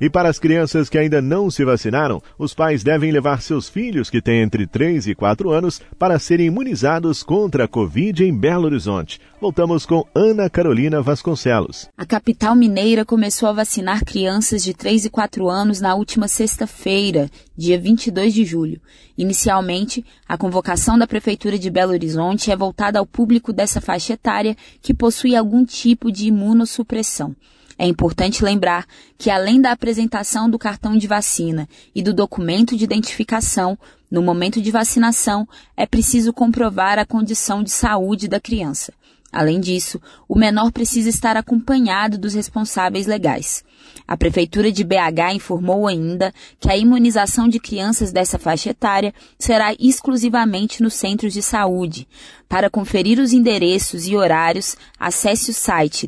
E 0.00 0.10
para 0.10 0.28
as 0.28 0.38
crianças 0.38 0.88
que 0.88 0.98
ainda 0.98 1.22
não 1.22 1.50
se 1.50 1.64
vacinaram, 1.64 2.22
os 2.38 2.52
pais 2.52 2.82
devem 2.82 3.12
levar 3.12 3.40
seus 3.40 3.68
filhos 3.68 4.10
que 4.10 4.20
têm 4.20 4.42
entre 4.42 4.66
3 4.66 5.06
e 5.06 5.14
4 5.14 5.50
anos 5.50 5.80
para 5.98 6.18
serem 6.18 6.46
imunizados 6.46 7.22
contra 7.22 7.64
a 7.64 7.68
Covid 7.68 8.24
em 8.24 8.36
Belo 8.36 8.64
Horizonte. 8.64 9.20
Voltamos 9.40 9.84
com 9.84 10.04
Ana 10.14 10.48
Carolina 10.48 11.02
Vasconcelos. 11.02 11.88
A 11.96 12.04
capital 12.04 12.56
mineira 12.56 13.04
começou 13.04 13.48
a 13.48 13.52
vacinar 13.52 14.04
crianças 14.04 14.64
de 14.64 14.72
3 14.72 15.04
e 15.04 15.10
4 15.10 15.48
anos 15.48 15.80
na 15.80 15.94
última 15.94 16.26
sexta-feira, 16.26 17.30
dia 17.56 17.78
22 17.78 18.32
de 18.34 18.44
julho. 18.44 18.80
Inicialmente, 19.16 20.04
a 20.26 20.36
convocação 20.36 20.98
da 20.98 21.06
Prefeitura 21.06 21.58
de 21.58 21.70
Belo 21.70 21.92
Horizonte 21.92 22.50
é 22.50 22.56
voltada 22.56 22.98
ao 22.98 23.06
público 23.06 23.52
dessa 23.52 23.80
faixa 23.80 24.14
etária 24.14 24.56
que 24.82 24.94
possui 24.94 25.36
algum 25.36 25.64
tipo 25.64 26.10
de 26.10 26.26
imunossupressão. 26.28 27.36
É 27.78 27.86
importante 27.86 28.44
lembrar 28.44 28.86
que, 29.18 29.30
além 29.30 29.60
da 29.60 29.72
apresentação 29.72 30.48
do 30.48 30.58
cartão 30.58 30.96
de 30.96 31.06
vacina 31.06 31.68
e 31.94 32.02
do 32.02 32.14
documento 32.14 32.76
de 32.76 32.84
identificação, 32.84 33.78
no 34.10 34.22
momento 34.22 34.60
de 34.60 34.70
vacinação 34.70 35.48
é 35.76 35.86
preciso 35.86 36.32
comprovar 36.32 36.98
a 36.98 37.06
condição 37.06 37.62
de 37.62 37.70
saúde 37.70 38.28
da 38.28 38.38
criança. 38.38 38.92
Além 39.34 39.58
disso, 39.58 40.00
o 40.28 40.38
menor 40.38 40.70
precisa 40.70 41.08
estar 41.08 41.36
acompanhado 41.36 42.16
dos 42.16 42.34
responsáveis 42.34 43.04
legais. 43.04 43.64
A 44.06 44.16
Prefeitura 44.16 44.70
de 44.70 44.84
BH 44.84 45.34
informou 45.34 45.88
ainda 45.88 46.32
que 46.60 46.70
a 46.70 46.76
imunização 46.76 47.48
de 47.48 47.58
crianças 47.58 48.12
dessa 48.12 48.38
faixa 48.38 48.70
etária 48.70 49.12
será 49.36 49.74
exclusivamente 49.80 50.80
nos 50.80 50.94
centros 50.94 51.32
de 51.32 51.42
saúde. 51.42 52.06
Para 52.48 52.70
conferir 52.70 53.18
os 53.18 53.32
endereços 53.32 54.06
e 54.06 54.14
horários, 54.14 54.76
acesse 55.00 55.50
o 55.50 55.54
site 55.54 56.06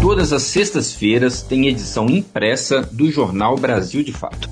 Todas 0.00 0.32
as 0.32 0.42
sextas-feiras 0.42 1.42
tem 1.42 1.66
edição 1.66 2.06
impressa 2.06 2.82
do 2.82 3.10
Jornal 3.10 3.56
Brasil 3.56 4.02
de 4.02 4.12
Fato, 4.12 4.48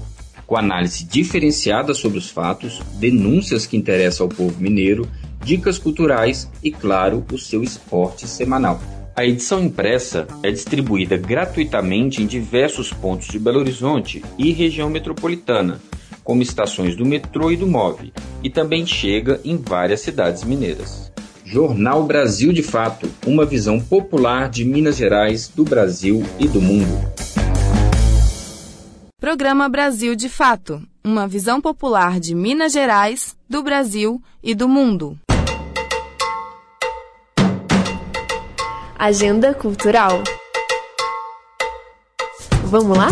com 0.46 0.56
análise 0.56 1.04
diferenciada 1.04 1.94
sobre 1.94 2.18
os 2.18 2.30
fatos, 2.30 2.80
denúncias 2.94 3.66
que 3.66 3.76
interessam 3.76 4.26
ao 4.26 4.30
povo 4.30 4.60
mineiro, 4.60 5.08
dicas 5.42 5.78
culturais 5.78 6.50
e, 6.62 6.70
claro, 6.70 7.24
o 7.32 7.38
seu 7.38 7.62
esporte 7.62 8.26
semanal. 8.26 8.80
A 9.18 9.24
edição 9.24 9.64
impressa 9.64 10.26
é 10.42 10.50
distribuída 10.50 11.16
gratuitamente 11.16 12.22
em 12.22 12.26
diversos 12.26 12.92
pontos 12.92 13.28
de 13.28 13.38
Belo 13.38 13.60
Horizonte 13.60 14.22
e 14.36 14.52
região 14.52 14.90
metropolitana, 14.90 15.80
como 16.22 16.42
estações 16.42 16.94
do 16.94 17.06
metrô 17.06 17.50
e 17.50 17.56
do 17.56 17.66
MOV, 17.66 18.12
e 18.42 18.50
também 18.50 18.84
chega 18.84 19.40
em 19.42 19.56
várias 19.56 20.00
cidades 20.00 20.44
mineiras. 20.44 21.10
Jornal 21.46 22.04
Brasil 22.04 22.52
de 22.52 22.62
Fato, 22.62 23.08
uma 23.26 23.46
visão 23.46 23.80
popular 23.80 24.50
de 24.50 24.66
Minas 24.66 24.98
Gerais, 24.98 25.48
do 25.48 25.64
Brasil 25.64 26.22
e 26.38 26.46
do 26.46 26.60
mundo. 26.60 27.00
Programa 29.18 29.66
Brasil 29.66 30.14
de 30.14 30.28
Fato, 30.28 30.82
uma 31.02 31.26
visão 31.26 31.58
popular 31.58 32.20
de 32.20 32.34
Minas 32.34 32.72
Gerais, 32.72 33.34
do 33.48 33.62
Brasil 33.62 34.22
e 34.42 34.54
do 34.54 34.68
mundo. 34.68 35.18
Agenda 38.98 39.52
Cultural. 39.52 40.22
Vamos 42.64 42.96
lá? 42.96 43.08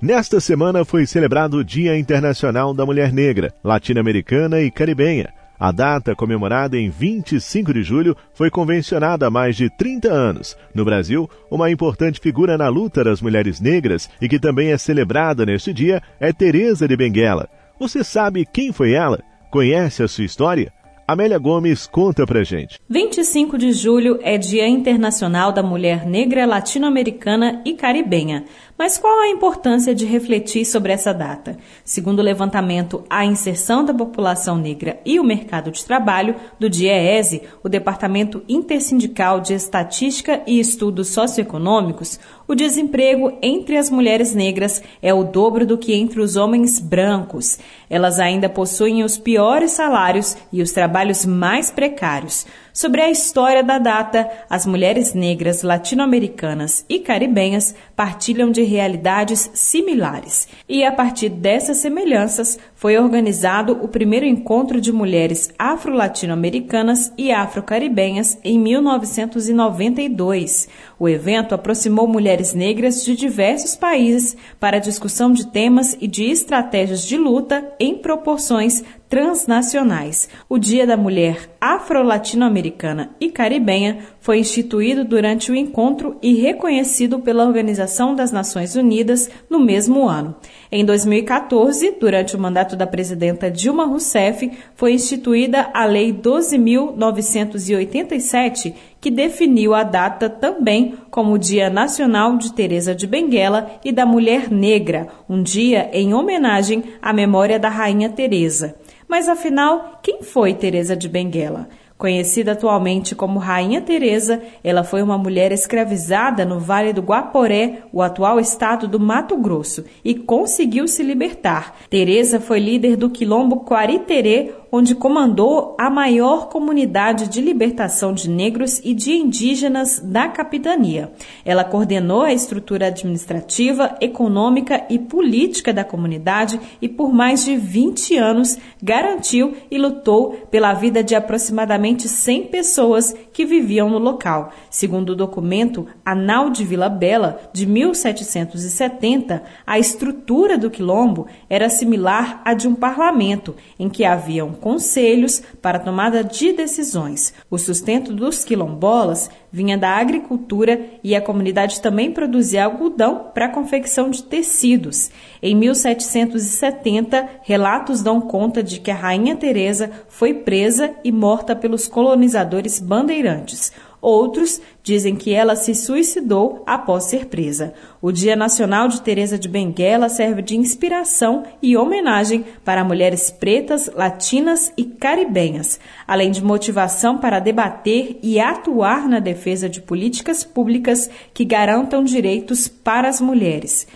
Nesta 0.00 0.40
semana 0.40 0.82
foi 0.82 1.06
celebrado 1.06 1.58
o 1.58 1.64
Dia 1.64 1.98
Internacional 1.98 2.72
da 2.72 2.86
Mulher 2.86 3.12
Negra, 3.12 3.52
Latino-Americana 3.62 4.62
e 4.62 4.70
Caribenha. 4.70 5.28
A 5.60 5.72
data, 5.72 6.14
comemorada 6.14 6.78
em 6.78 6.88
25 6.88 7.74
de 7.74 7.82
julho, 7.82 8.16
foi 8.32 8.50
convencionada 8.50 9.26
há 9.26 9.30
mais 9.30 9.54
de 9.56 9.68
30 9.76 10.10
anos. 10.10 10.56
No 10.74 10.82
Brasil, 10.84 11.28
uma 11.50 11.70
importante 11.70 12.18
figura 12.18 12.56
na 12.56 12.68
luta 12.68 13.04
das 13.04 13.20
mulheres 13.20 13.60
negras 13.60 14.08
e 14.22 14.28
que 14.28 14.38
também 14.38 14.72
é 14.72 14.78
celebrada 14.78 15.44
neste 15.44 15.74
dia 15.74 16.02
é 16.18 16.32
Teresa 16.32 16.88
de 16.88 16.96
Benguela. 16.96 17.46
Você 17.78 18.02
sabe 18.02 18.46
quem 18.46 18.72
foi 18.72 18.92
ela? 18.92 19.22
Conhece 19.50 20.02
a 20.02 20.08
sua 20.08 20.24
história? 20.24 20.72
Amélia 21.08 21.38
Gomes 21.38 21.86
conta 21.86 22.26
pra 22.26 22.42
gente. 22.42 22.80
25 22.88 23.56
de 23.56 23.72
julho 23.72 24.18
é 24.22 24.36
Dia 24.36 24.66
Internacional 24.66 25.52
da 25.52 25.62
Mulher 25.62 26.04
Negra 26.04 26.44
Latino-Americana 26.44 27.62
e 27.64 27.74
Caribenha. 27.74 28.44
Mas 28.78 28.98
qual 28.98 29.20
a 29.20 29.28
importância 29.28 29.94
de 29.94 30.04
refletir 30.04 30.66
sobre 30.66 30.92
essa 30.92 31.14
data? 31.14 31.56
Segundo 31.82 32.18
o 32.18 32.22
levantamento 32.22 33.02
A 33.08 33.24
Inserção 33.24 33.82
da 33.82 33.94
População 33.94 34.58
Negra 34.58 35.00
e 35.02 35.18
o 35.18 35.24
Mercado 35.24 35.70
de 35.70 35.82
Trabalho, 35.82 36.34
do 36.60 36.68
DIEESE, 36.68 37.40
o 37.62 37.70
Departamento 37.70 38.42
Intersindical 38.46 39.40
de 39.40 39.54
Estatística 39.54 40.42
e 40.46 40.60
Estudos 40.60 41.08
Socioeconômicos, 41.08 42.20
o 42.46 42.54
desemprego 42.54 43.38
entre 43.40 43.78
as 43.78 43.88
mulheres 43.88 44.34
negras 44.34 44.82
é 45.00 45.12
o 45.14 45.24
dobro 45.24 45.64
do 45.64 45.78
que 45.78 45.94
entre 45.94 46.20
os 46.20 46.36
homens 46.36 46.78
brancos. 46.78 47.58
Elas 47.88 48.20
ainda 48.20 48.46
possuem 48.46 49.02
os 49.02 49.16
piores 49.16 49.70
salários 49.70 50.36
e 50.52 50.60
os 50.60 50.70
trabalhos 50.72 51.24
mais 51.24 51.70
precários. 51.70 52.46
Sobre 52.76 53.00
a 53.00 53.10
história 53.10 53.62
da 53.62 53.78
data, 53.78 54.30
as 54.50 54.66
mulheres 54.66 55.14
negras 55.14 55.62
latino-americanas 55.62 56.84
e 56.90 56.98
caribenhas 56.98 57.74
partilham 57.96 58.50
de 58.50 58.62
realidades 58.64 59.50
similares. 59.54 60.46
E 60.68 60.84
a 60.84 60.92
partir 60.92 61.30
dessas 61.30 61.78
semelhanças, 61.78 62.58
foi 62.76 62.96
organizado 62.98 63.72
o 63.82 63.88
primeiro 63.88 64.26
encontro 64.26 64.80
de 64.80 64.92
mulheres 64.92 65.52
afro-latino-americanas 65.58 67.10
e 67.16 67.32
afro-caribenhas 67.32 68.38
em 68.44 68.58
1992. 68.58 70.68
O 70.98 71.08
evento 71.08 71.54
aproximou 71.54 72.06
mulheres 72.06 72.52
negras 72.52 73.02
de 73.02 73.16
diversos 73.16 73.74
países 73.74 74.36
para 74.60 74.78
discussão 74.78 75.32
de 75.32 75.46
temas 75.46 75.96
e 76.00 76.06
de 76.06 76.30
estratégias 76.30 77.06
de 77.06 77.16
luta 77.16 77.66
em 77.80 77.96
proporções 77.96 78.84
transnacionais. 79.08 80.28
O 80.48 80.58
Dia 80.58 80.86
da 80.86 80.96
Mulher 80.96 81.50
Afro-Latino-Americana 81.60 83.10
e 83.20 83.30
Caribenha 83.30 83.98
foi 84.20 84.38
instituído 84.38 85.04
durante 85.04 85.50
o 85.50 85.56
encontro 85.56 86.16
e 86.20 86.34
reconhecido 86.34 87.20
pela 87.20 87.46
Organização 87.46 88.14
das 88.14 88.32
Nações 88.32 88.74
Unidas 88.74 89.30
no 89.48 89.60
mesmo 89.60 90.08
ano. 90.08 90.34
Em 90.70 90.84
2014, 90.84 91.96
durante 92.00 92.34
o 92.34 92.40
mandato 92.40 92.74
da 92.76 92.86
presidenta 92.86 93.50
Dilma 93.50 93.86
Rousseff, 93.86 94.50
foi 94.74 94.94
instituída 94.94 95.70
a 95.72 95.84
Lei 95.84 96.12
12.987, 96.12 98.74
que 99.00 99.10
definiu 99.10 99.74
a 99.74 99.82
data 99.82 100.28
também 100.28 100.94
como 101.10 101.34
o 101.34 101.38
Dia 101.38 101.70
Nacional 101.70 102.36
de 102.36 102.52
Teresa 102.52 102.94
de 102.94 103.06
Benguela 103.06 103.70
e 103.84 103.92
da 103.92 104.04
Mulher 104.04 104.50
Negra, 104.50 105.06
um 105.28 105.42
dia 105.42 105.88
em 105.92 106.12
homenagem 106.12 106.82
à 107.00 107.12
memória 107.12 107.58
da 107.58 107.68
Rainha 107.68 108.08
Teresa. 108.08 108.74
Mas 109.08 109.28
afinal, 109.28 110.00
quem 110.02 110.22
foi 110.22 110.54
Teresa 110.54 110.96
de 110.96 111.08
Benguela? 111.08 111.68
Conhecida 111.98 112.52
atualmente 112.52 113.14
como 113.14 113.38
Rainha 113.38 113.80
Teresa, 113.80 114.42
ela 114.62 114.84
foi 114.84 115.02
uma 115.02 115.16
mulher 115.16 115.50
escravizada 115.50 116.44
no 116.44 116.60
Vale 116.60 116.92
do 116.92 117.00
Guaporé, 117.00 117.84
o 117.90 118.02
atual 118.02 118.38
estado 118.38 118.86
do 118.86 119.00
Mato 119.00 119.34
Grosso, 119.38 119.82
e 120.04 120.14
conseguiu 120.14 120.86
se 120.86 121.02
libertar. 121.02 121.74
Teresa 121.88 122.38
foi 122.38 122.60
líder 122.60 122.96
do 122.96 123.08
quilombo 123.08 123.64
Quariterê, 123.64 124.52
onde 124.76 124.94
comandou 124.94 125.74
a 125.78 125.88
maior 125.88 126.50
comunidade 126.50 127.28
de 127.28 127.40
libertação 127.40 128.12
de 128.12 128.28
negros 128.28 128.78
e 128.84 128.92
de 128.92 129.12
indígenas 129.12 130.00
da 130.00 130.28
capitania. 130.28 131.10
Ela 131.46 131.64
coordenou 131.64 132.20
a 132.20 132.32
estrutura 132.32 132.88
administrativa, 132.88 133.96
econômica 134.02 134.84
e 134.90 134.98
política 134.98 135.72
da 135.72 135.82
comunidade 135.82 136.60
e 136.80 136.90
por 136.90 137.10
mais 137.10 137.42
de 137.46 137.56
20 137.56 138.18
anos 138.18 138.58
garantiu 138.82 139.54
e 139.70 139.78
lutou 139.78 140.32
pela 140.50 140.74
vida 140.74 141.02
de 141.02 141.14
aproximadamente 141.14 142.06
100 142.06 142.48
pessoas 142.48 143.14
que 143.32 143.46
viviam 143.46 143.88
no 143.88 143.98
local. 143.98 144.52
Segundo 144.68 145.10
o 145.10 145.16
documento 145.16 145.86
Anal 146.04 146.50
de 146.50 146.64
Vila 146.66 146.90
Bela, 146.90 147.40
de 147.50 147.64
1770, 147.64 149.42
a 149.66 149.78
estrutura 149.78 150.58
do 150.58 150.70
quilombo 150.70 151.26
era 151.48 151.70
similar 151.70 152.42
à 152.44 152.52
de 152.52 152.68
um 152.68 152.74
parlamento, 152.74 153.54
em 153.78 153.88
que 153.88 154.04
haviam 154.04 154.52
conselhos 154.66 155.40
para 155.62 155.78
tomada 155.78 156.24
de 156.24 156.52
decisões. 156.52 157.32
O 157.48 157.56
sustento 157.56 158.12
dos 158.12 158.42
quilombolas 158.42 159.30
vinha 159.52 159.78
da 159.78 159.90
agricultura 159.90 160.80
e 161.04 161.14
a 161.14 161.20
comunidade 161.20 161.80
também 161.80 162.10
produzia 162.10 162.64
algodão 162.64 163.30
para 163.32 163.46
a 163.46 163.48
confecção 163.48 164.10
de 164.10 164.24
tecidos. 164.24 165.08
Em 165.40 165.54
1770, 165.54 167.28
relatos 167.42 168.02
dão 168.02 168.20
conta 168.20 168.60
de 168.60 168.80
que 168.80 168.90
a 168.90 168.96
rainha 168.96 169.36
Teresa 169.36 169.88
foi 170.08 170.34
presa 170.34 170.90
e 171.04 171.12
morta 171.12 171.54
pelos 171.54 171.86
colonizadores 171.86 172.80
bandeirantes. 172.80 173.70
Outros 174.00 174.60
dizem 174.82 175.16
que 175.16 175.32
ela 175.32 175.56
se 175.56 175.74
suicidou 175.74 176.62
após 176.66 177.04
ser 177.04 177.26
presa. 177.26 177.74
O 178.00 178.12
Dia 178.12 178.36
Nacional 178.36 178.88
de 178.88 179.00
Teresa 179.00 179.38
de 179.38 179.48
Benguela 179.48 180.08
serve 180.08 180.42
de 180.42 180.56
inspiração 180.56 181.42
e 181.60 181.76
homenagem 181.76 182.44
para 182.64 182.84
mulheres 182.84 183.30
pretas, 183.30 183.90
latinas 183.92 184.72
e 184.76 184.84
caribenhas, 184.84 185.80
além 186.06 186.30
de 186.30 186.44
motivação 186.44 187.18
para 187.18 187.40
debater 187.40 188.18
e 188.22 188.38
atuar 188.38 189.08
na 189.08 189.18
defesa 189.18 189.68
de 189.68 189.80
políticas 189.80 190.44
públicas 190.44 191.10
que 191.34 191.44
garantam 191.44 192.04
direitos 192.04 192.68
para 192.68 193.08
as 193.08 193.20
mulheres. 193.20 193.86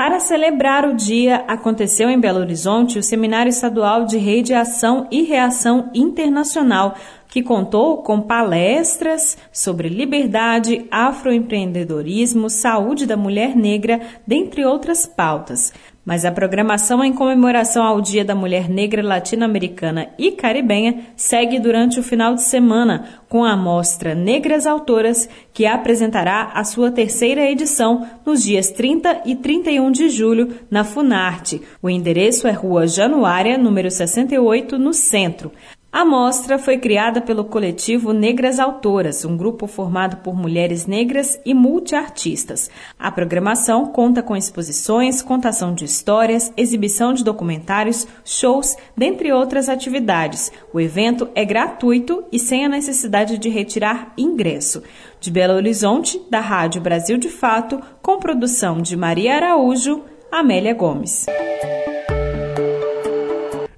Para 0.00 0.18
celebrar 0.18 0.88
o 0.88 0.94
dia, 0.94 1.44
aconteceu 1.46 2.08
em 2.08 2.18
Belo 2.18 2.38
Horizonte 2.38 2.98
o 2.98 3.02
Seminário 3.02 3.50
Estadual 3.50 4.06
de 4.06 4.16
Rede 4.16 4.54
Ação 4.54 5.06
e 5.10 5.24
Reação 5.24 5.90
Internacional, 5.92 6.94
que 7.28 7.42
contou 7.42 7.98
com 7.98 8.22
palestras 8.22 9.36
sobre 9.52 9.90
liberdade, 9.90 10.86
afroempreendedorismo, 10.90 12.48
saúde 12.48 13.04
da 13.04 13.14
mulher 13.14 13.54
negra, 13.54 14.00
dentre 14.26 14.64
outras 14.64 15.04
pautas. 15.04 15.70
Mas 16.10 16.24
a 16.24 16.32
programação 16.32 17.04
em 17.04 17.12
comemoração 17.12 17.84
ao 17.84 18.00
Dia 18.00 18.24
da 18.24 18.34
Mulher 18.34 18.68
Negra 18.68 19.00
Latino-Americana 19.00 20.08
e 20.18 20.32
Caribenha 20.32 21.04
segue 21.14 21.60
durante 21.60 22.00
o 22.00 22.02
final 22.02 22.34
de 22.34 22.42
semana 22.42 23.20
com 23.28 23.44
a 23.44 23.56
mostra 23.56 24.12
Negras 24.12 24.66
Autoras, 24.66 25.28
que 25.54 25.66
apresentará 25.66 26.50
a 26.52 26.64
sua 26.64 26.90
terceira 26.90 27.48
edição 27.48 28.08
nos 28.26 28.42
dias 28.42 28.72
30 28.72 29.22
e 29.24 29.36
31 29.36 29.92
de 29.92 30.08
julho 30.08 30.52
na 30.68 30.82
Funarte. 30.82 31.62
O 31.80 31.88
endereço 31.88 32.48
é 32.48 32.50
Rua 32.50 32.88
Januária, 32.88 33.56
número 33.56 33.88
68, 33.88 34.80
no 34.80 34.92
centro. 34.92 35.52
A 35.92 36.04
mostra 36.04 36.56
foi 36.56 36.78
criada 36.78 37.20
pelo 37.20 37.44
coletivo 37.44 38.12
Negras 38.12 38.60
Autoras, 38.60 39.24
um 39.24 39.36
grupo 39.36 39.66
formado 39.66 40.18
por 40.18 40.36
mulheres 40.36 40.86
negras 40.86 41.40
e 41.44 41.52
multiartistas. 41.52 42.70
A 42.96 43.10
programação 43.10 43.86
conta 43.86 44.22
com 44.22 44.36
exposições, 44.36 45.20
contação 45.20 45.74
de 45.74 45.84
histórias, 45.84 46.52
exibição 46.56 47.12
de 47.12 47.24
documentários, 47.24 48.06
shows, 48.24 48.76
dentre 48.96 49.32
outras 49.32 49.68
atividades. 49.68 50.52
O 50.72 50.78
evento 50.78 51.28
é 51.34 51.44
gratuito 51.44 52.22
e 52.30 52.38
sem 52.38 52.64
a 52.64 52.68
necessidade 52.68 53.36
de 53.36 53.48
retirar 53.48 54.12
ingresso. 54.16 54.84
De 55.18 55.28
Belo 55.28 55.54
Horizonte, 55.54 56.22
da 56.30 56.38
Rádio 56.38 56.80
Brasil 56.80 57.18
de 57.18 57.28
Fato, 57.28 57.80
com 58.00 58.20
produção 58.20 58.80
de 58.80 58.96
Maria 58.96 59.34
Araújo, 59.34 60.04
Amélia 60.30 60.72
Gomes. 60.72 61.26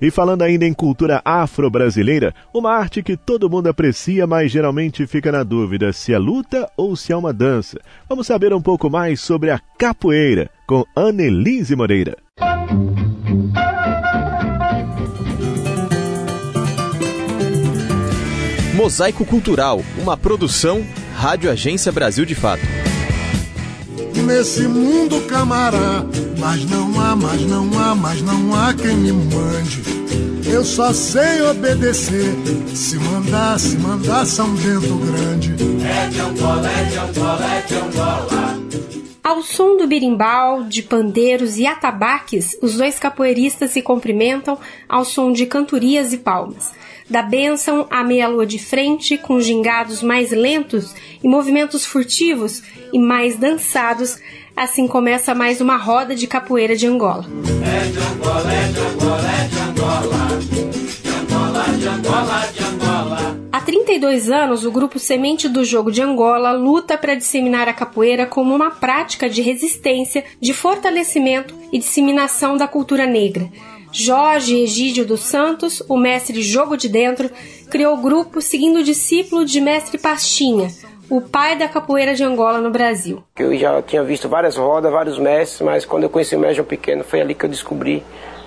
E 0.03 0.11
falando 0.11 0.43
ainda 0.43 0.67
em 0.67 0.75
cultura 0.75 1.23
afro-brasileira, 1.25 2.35
uma 2.53 2.73
arte 2.73 3.05
que 3.05 3.17
todo 3.17 3.49
mundo 3.49 3.69
aprecia, 3.69 4.27
mas 4.27 4.51
geralmente 4.51 5.07
fica 5.07 5.31
na 5.31 5.45
dúvida 5.45 5.93
se 5.93 6.13
é 6.13 6.19
luta 6.19 6.69
ou 6.77 6.97
se 6.97 7.13
é 7.13 7.17
uma 7.17 7.33
dança. 7.33 7.79
Vamos 8.09 8.27
saber 8.27 8.53
um 8.53 8.61
pouco 8.61 8.91
mais 8.91 9.21
sobre 9.21 9.53
a 9.53 9.61
capoeira 9.79 10.51
com 10.67 10.85
Annelise 10.97 11.77
Moreira. 11.77 12.17
Mosaico 18.75 19.25
Cultural, 19.25 19.81
uma 20.03 20.17
produção 20.17 20.85
Rádio 21.15 21.49
Agência 21.49 21.93
Brasil 21.93 22.25
de 22.25 22.35
Fato. 22.35 22.92
Nesse 24.33 24.67
mundo 24.67 25.21
camará, 25.27 26.03
mas 26.39 26.65
não 26.65 26.99
há, 26.99 27.15
mas 27.15 27.43
não 27.43 27.79
há, 27.79 27.95
mas 27.95 28.23
não 28.23 28.55
há 28.55 28.73
quem 28.73 28.97
me 28.97 29.13
mande. 29.13 29.83
Eu 30.51 30.65
só 30.65 30.91
sei 30.91 31.43
obedecer. 31.43 32.35
Se 32.75 32.97
mandar, 32.97 33.61
se 33.61 33.77
mandar, 33.77 34.25
São 34.25 34.49
Bento 34.55 34.97
Grande. 34.97 35.55
É 35.85 36.09
de 36.09 36.19
Angola, 36.19 36.67
é 36.67 36.85
de 36.85 36.99
Angola, 36.99 37.55
é 37.55 37.61
de 37.61 37.75
Angola. 37.75 38.63
Ao 39.23 39.43
som 39.43 39.77
do 39.77 39.87
birimbau, 39.87 40.65
de 40.65 40.83
pandeiros 40.83 41.59
e 41.59 41.67
atabaques, 41.67 42.57
os 42.63 42.79
dois 42.79 42.99
capoeiristas 42.99 43.71
se 43.71 43.83
cumprimentam 43.83 44.59
ao 44.89 45.05
som 45.05 45.31
de 45.31 45.45
cantorias 45.45 46.15
e 46.15 46.17
palmas. 46.17 46.73
Da 47.13 47.21
bênção 47.21 47.87
à 47.91 48.03
meia-lua 48.03 48.47
de 48.47 48.59
frente, 48.59 49.19
com 49.19 49.39
gingados 49.39 50.03
mais 50.03 50.31
lentos 50.31 50.95
e 51.23 51.29
movimentos 51.29 51.85
furtivos 51.85 52.63
e 52.91 52.99
mais 52.99 53.37
dançados, 53.37 54.19
assim 54.57 54.89
começa 54.89 55.35
mais 55.35 55.61
uma 55.61 55.77
roda 55.77 56.15
de 56.15 56.27
capoeira 56.27 56.75
de 56.75 56.87
Angola. 56.87 57.27
É 57.61 57.91
de 57.91 57.99
Angola, 57.99 58.51
é 58.51 58.69
de 58.73 58.81
Angola, 58.81 59.31
é 59.31 59.47
de 59.47 59.59
Angola. 59.59 60.39
De 61.79 61.87
Angola, 61.87 62.47
de 62.51 62.65
Angola. 62.65 63.41
Há 63.53 63.61
32 63.61 64.31
anos, 64.31 64.65
o 64.65 64.73
grupo 64.73 64.99
Semente 64.99 65.51
do 65.51 65.67
Jogo 65.67 65.93
de 65.93 66.01
Angola 66.01 66.53
luta 66.53 66.97
para 66.97 67.15
disseminar 67.15 67.69
a 67.69 67.75
capoeira 67.75 68.25
como 68.25 68.55
uma 68.55 68.71
prática 68.71 69.29
de 69.29 69.43
resistência, 69.43 70.25
de 70.41 70.55
fortalecimento 70.55 71.55
e 71.71 71.79
disseminação 71.79 72.57
da 72.57 72.67
cultura 72.67 73.05
negra 73.05 73.51
Jorge 73.93 74.63
Egídio 74.63 75.05
dos 75.05 75.21
Santos, 75.21 75.83
o 75.89 75.97
mestre 75.97 76.41
Jogo 76.41 76.77
de 76.77 76.89
Dentro, 76.89 77.31
criou 77.71 77.95
o 77.95 78.01
grupo 78.01 78.41
seguindo 78.41 78.79
o 78.79 78.83
discípulo 78.83 79.45
de 79.45 79.61
mestre 79.61 79.99
Pastinha, 79.99 80.69
o 81.11 81.21
pai 81.21 81.57
da 81.57 81.69
capoeira 81.69 82.15
de 82.15 82.25
Angola 82.25 82.59
no 82.59 82.71
Brasil. 82.71 83.23
Eu 83.39 83.57
já 83.57 83.83
tinha 83.83 84.03
visto 84.03 84.29
várias 84.29 84.57
rodas, 84.57 84.91
vários 84.91 85.19
mestres, 85.19 85.61
mas 85.61 85.85
quando 85.85 86.05
eu 86.05 86.11
conheci 86.11 86.35
o 86.35 86.39
mestre 86.39 86.65
Pequeno, 86.65 87.05
foi 87.05 87.21
ali 87.21 87.35
que 87.35 87.45
eu 87.45 87.51
descobri 87.51 88.03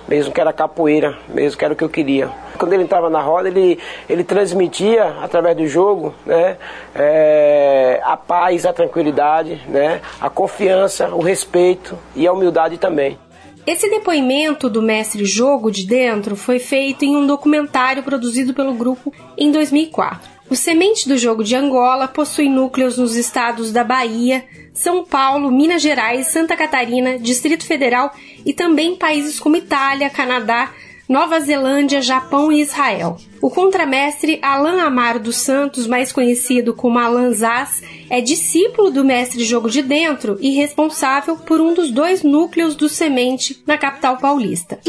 mesmo 0.08 0.32
que 0.32 0.40
era 0.40 0.52
capoeira, 0.52 1.16
mesmo 1.28 1.58
que 1.58 1.64
era 1.64 1.74
o 1.74 1.76
que 1.76 1.84
eu 1.84 1.88
queria. 1.88 2.30
Quando 2.56 2.72
ele 2.72 2.84
entrava 2.84 3.10
na 3.10 3.20
roda, 3.20 3.48
ele, 3.48 3.78
ele 4.08 4.24
transmitia 4.24 5.16
através 5.20 5.56
do 5.56 5.66
jogo 5.66 6.14
né, 6.24 6.56
é, 6.94 8.00
a 8.04 8.16
paz, 8.16 8.64
a 8.64 8.72
tranquilidade, 8.72 9.60
né, 9.68 10.00
a 10.20 10.30
confiança, 10.30 11.08
o 11.08 11.20
respeito 11.20 11.98
e 12.14 12.26
a 12.26 12.32
humildade 12.32 12.78
também. 12.78 13.18
Esse 13.66 13.90
depoimento 13.90 14.70
do 14.70 14.80
mestre 14.80 15.24
Jogo 15.24 15.72
de 15.72 15.84
Dentro 15.84 16.36
foi 16.36 16.60
feito 16.60 17.04
em 17.04 17.16
um 17.16 17.26
documentário 17.26 18.00
produzido 18.04 18.54
pelo 18.54 18.72
grupo 18.74 19.12
em 19.36 19.50
2004. 19.50 20.30
O 20.48 20.54
Semente 20.54 21.08
do 21.08 21.18
Jogo 21.18 21.42
de 21.42 21.56
Angola 21.56 22.06
possui 22.06 22.48
núcleos 22.48 22.96
nos 22.96 23.16
estados 23.16 23.72
da 23.72 23.82
Bahia, 23.82 24.44
São 24.72 25.04
Paulo, 25.04 25.50
Minas 25.50 25.82
Gerais, 25.82 26.28
Santa 26.28 26.56
Catarina, 26.56 27.18
Distrito 27.18 27.66
Federal 27.66 28.14
e 28.44 28.52
também 28.52 28.94
países 28.94 29.40
como 29.40 29.56
Itália, 29.56 30.08
Canadá, 30.08 30.70
Nova 31.08 31.38
Zelândia, 31.38 32.02
Japão 32.02 32.50
e 32.50 32.60
Israel. 32.60 33.16
O 33.40 33.48
contramestre 33.48 34.40
Alan 34.42 34.82
Amaro 34.82 35.20
dos 35.20 35.36
Santos, 35.36 35.86
mais 35.86 36.10
conhecido 36.12 36.74
como 36.74 36.98
Alan 36.98 37.32
Zaz, 37.32 37.80
é 38.10 38.20
discípulo 38.20 38.90
do 38.90 39.04
mestre 39.04 39.44
Jogo 39.44 39.70
de 39.70 39.82
Dentro 39.82 40.36
e 40.40 40.50
responsável 40.50 41.36
por 41.36 41.60
um 41.60 41.74
dos 41.74 41.92
dois 41.92 42.24
núcleos 42.24 42.74
do 42.74 42.88
Semente 42.88 43.62
na 43.64 43.78
capital 43.78 44.16
paulista. 44.16 44.80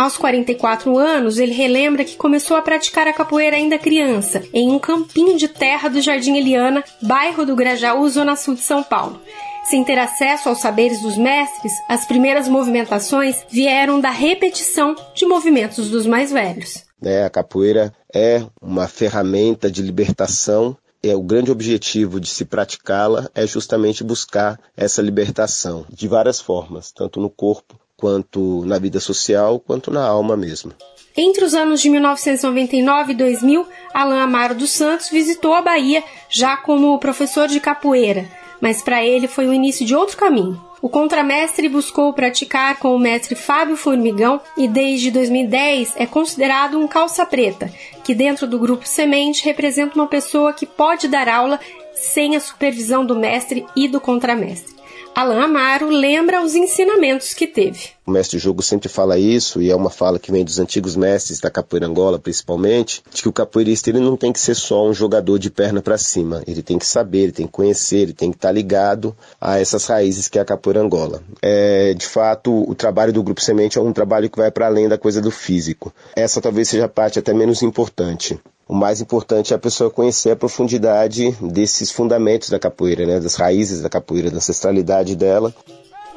Aos 0.00 0.16
44 0.16 0.96
anos, 0.96 1.36
ele 1.36 1.52
relembra 1.52 2.06
que 2.06 2.16
começou 2.16 2.56
a 2.56 2.62
praticar 2.62 3.06
a 3.06 3.12
capoeira 3.12 3.56
ainda 3.56 3.78
criança, 3.78 4.42
em 4.50 4.70
um 4.70 4.78
campinho 4.78 5.36
de 5.36 5.46
terra 5.46 5.90
do 5.90 6.00
Jardim 6.00 6.38
Eliana, 6.38 6.82
bairro 7.02 7.44
do 7.44 7.54
Grajaú, 7.54 8.08
zona 8.08 8.34
sul 8.34 8.54
de 8.54 8.62
São 8.62 8.82
Paulo. 8.82 9.20
Sem 9.64 9.84
ter 9.84 9.98
acesso 9.98 10.48
aos 10.48 10.58
saberes 10.58 11.02
dos 11.02 11.18
mestres, 11.18 11.74
as 11.86 12.06
primeiras 12.06 12.48
movimentações 12.48 13.44
vieram 13.50 14.00
da 14.00 14.08
repetição 14.08 14.96
de 15.14 15.26
movimentos 15.26 15.90
dos 15.90 16.06
mais 16.06 16.32
velhos. 16.32 16.82
É, 17.02 17.24
a 17.24 17.28
capoeira 17.28 17.92
é 18.10 18.42
uma 18.58 18.88
ferramenta 18.88 19.70
de 19.70 19.82
libertação 19.82 20.74
é 21.02 21.16
o 21.16 21.22
grande 21.22 21.50
objetivo 21.50 22.20
de 22.20 22.28
se 22.28 22.44
praticá-la 22.44 23.30
é 23.34 23.46
justamente 23.46 24.04
buscar 24.04 24.60
essa 24.76 25.00
libertação 25.00 25.86
de 25.88 26.06
várias 26.06 26.40
formas, 26.40 26.92
tanto 26.92 27.18
no 27.18 27.30
corpo 27.30 27.79
quanto 28.00 28.64
na 28.64 28.78
vida 28.78 28.98
social, 28.98 29.60
quanto 29.60 29.90
na 29.90 30.02
alma 30.04 30.36
mesmo. 30.36 30.72
Entre 31.16 31.44
os 31.44 31.54
anos 31.54 31.82
de 31.82 31.90
1999 31.90 33.12
e 33.12 33.14
2000, 33.14 33.66
Alain 33.92 34.20
Amaro 34.20 34.54
dos 34.54 34.70
Santos 34.70 35.10
visitou 35.10 35.52
a 35.52 35.60
Bahia 35.60 36.02
já 36.30 36.56
como 36.56 36.98
professor 36.98 37.46
de 37.46 37.60
capoeira, 37.60 38.26
mas 38.60 38.80
para 38.80 39.04
ele 39.04 39.28
foi 39.28 39.46
o 39.46 39.52
início 39.52 39.84
de 39.84 39.94
outro 39.94 40.16
caminho. 40.16 40.58
O 40.80 40.88
contramestre 40.88 41.68
buscou 41.68 42.10
praticar 42.14 42.78
com 42.78 42.94
o 42.94 42.98
mestre 42.98 43.34
Fábio 43.34 43.76
Formigão 43.76 44.40
e 44.56 44.66
desde 44.66 45.10
2010 45.10 45.94
é 45.96 46.06
considerado 46.06 46.78
um 46.78 46.88
calça 46.88 47.26
preta, 47.26 47.70
que 48.02 48.14
dentro 48.14 48.46
do 48.46 48.58
grupo 48.58 48.88
Semente 48.88 49.44
representa 49.44 49.96
uma 49.96 50.06
pessoa 50.06 50.54
que 50.54 50.64
pode 50.64 51.06
dar 51.06 51.28
aula 51.28 51.60
sem 51.92 52.34
a 52.34 52.40
supervisão 52.40 53.04
do 53.04 53.14
mestre 53.14 53.66
e 53.76 53.86
do 53.86 54.00
contramestre. 54.00 54.79
Alain 55.14 55.40
Amaro 55.40 55.88
lembra 55.88 56.42
os 56.42 56.54
ensinamentos 56.54 57.34
que 57.34 57.46
teve. 57.46 57.90
O 58.10 58.12
mestre 58.12 58.40
Jogo 58.40 58.60
sempre 58.60 58.88
fala 58.88 59.16
isso, 59.20 59.62
e 59.62 59.70
é 59.70 59.76
uma 59.76 59.88
fala 59.88 60.18
que 60.18 60.32
vem 60.32 60.44
dos 60.44 60.58
antigos 60.58 60.96
mestres 60.96 61.38
da 61.38 61.48
capoeira 61.48 61.86
Angola, 61.86 62.18
principalmente, 62.18 63.04
de 63.14 63.22
que 63.22 63.28
o 63.28 63.32
capoeirista 63.32 63.88
ele 63.88 64.00
não 64.00 64.16
tem 64.16 64.32
que 64.32 64.40
ser 64.40 64.56
só 64.56 64.84
um 64.84 64.92
jogador 64.92 65.38
de 65.38 65.48
perna 65.48 65.80
para 65.80 65.96
cima. 65.96 66.42
Ele 66.44 66.60
tem 66.60 66.76
que 66.76 66.84
saber, 66.84 67.20
ele 67.20 67.32
tem 67.32 67.46
que 67.46 67.52
conhecer, 67.52 67.98
ele 67.98 68.12
tem 68.12 68.32
que 68.32 68.36
estar 68.36 68.50
ligado 68.50 69.16
a 69.40 69.60
essas 69.60 69.86
raízes 69.86 70.26
que 70.26 70.40
é 70.40 70.42
a 70.42 70.44
capoeira 70.44 70.80
Angola. 70.80 71.22
É, 71.40 71.94
de 71.94 72.04
fato, 72.04 72.68
o 72.68 72.74
trabalho 72.74 73.12
do 73.12 73.22
Grupo 73.22 73.40
Semente 73.40 73.78
é 73.78 73.80
um 73.80 73.92
trabalho 73.92 74.28
que 74.28 74.38
vai 74.38 74.50
para 74.50 74.66
além 74.66 74.88
da 74.88 74.98
coisa 74.98 75.20
do 75.20 75.30
físico. 75.30 75.94
Essa 76.16 76.40
talvez 76.40 76.68
seja 76.68 76.86
a 76.86 76.88
parte 76.88 77.20
até 77.20 77.32
menos 77.32 77.62
importante. 77.62 78.40
O 78.70 78.74
mais 78.74 79.00
importante 79.00 79.52
é 79.52 79.56
a 79.56 79.58
pessoa 79.58 79.90
conhecer 79.90 80.30
a 80.30 80.36
profundidade 80.36 81.30
desses 81.40 81.90
fundamentos 81.90 82.50
da 82.50 82.58
capoeira, 82.58 83.04
né, 83.04 83.18
das 83.18 83.34
raízes 83.34 83.80
da 83.80 83.88
capoeira, 83.88 84.30
da 84.30 84.36
ancestralidade 84.36 85.16
dela. 85.16 85.52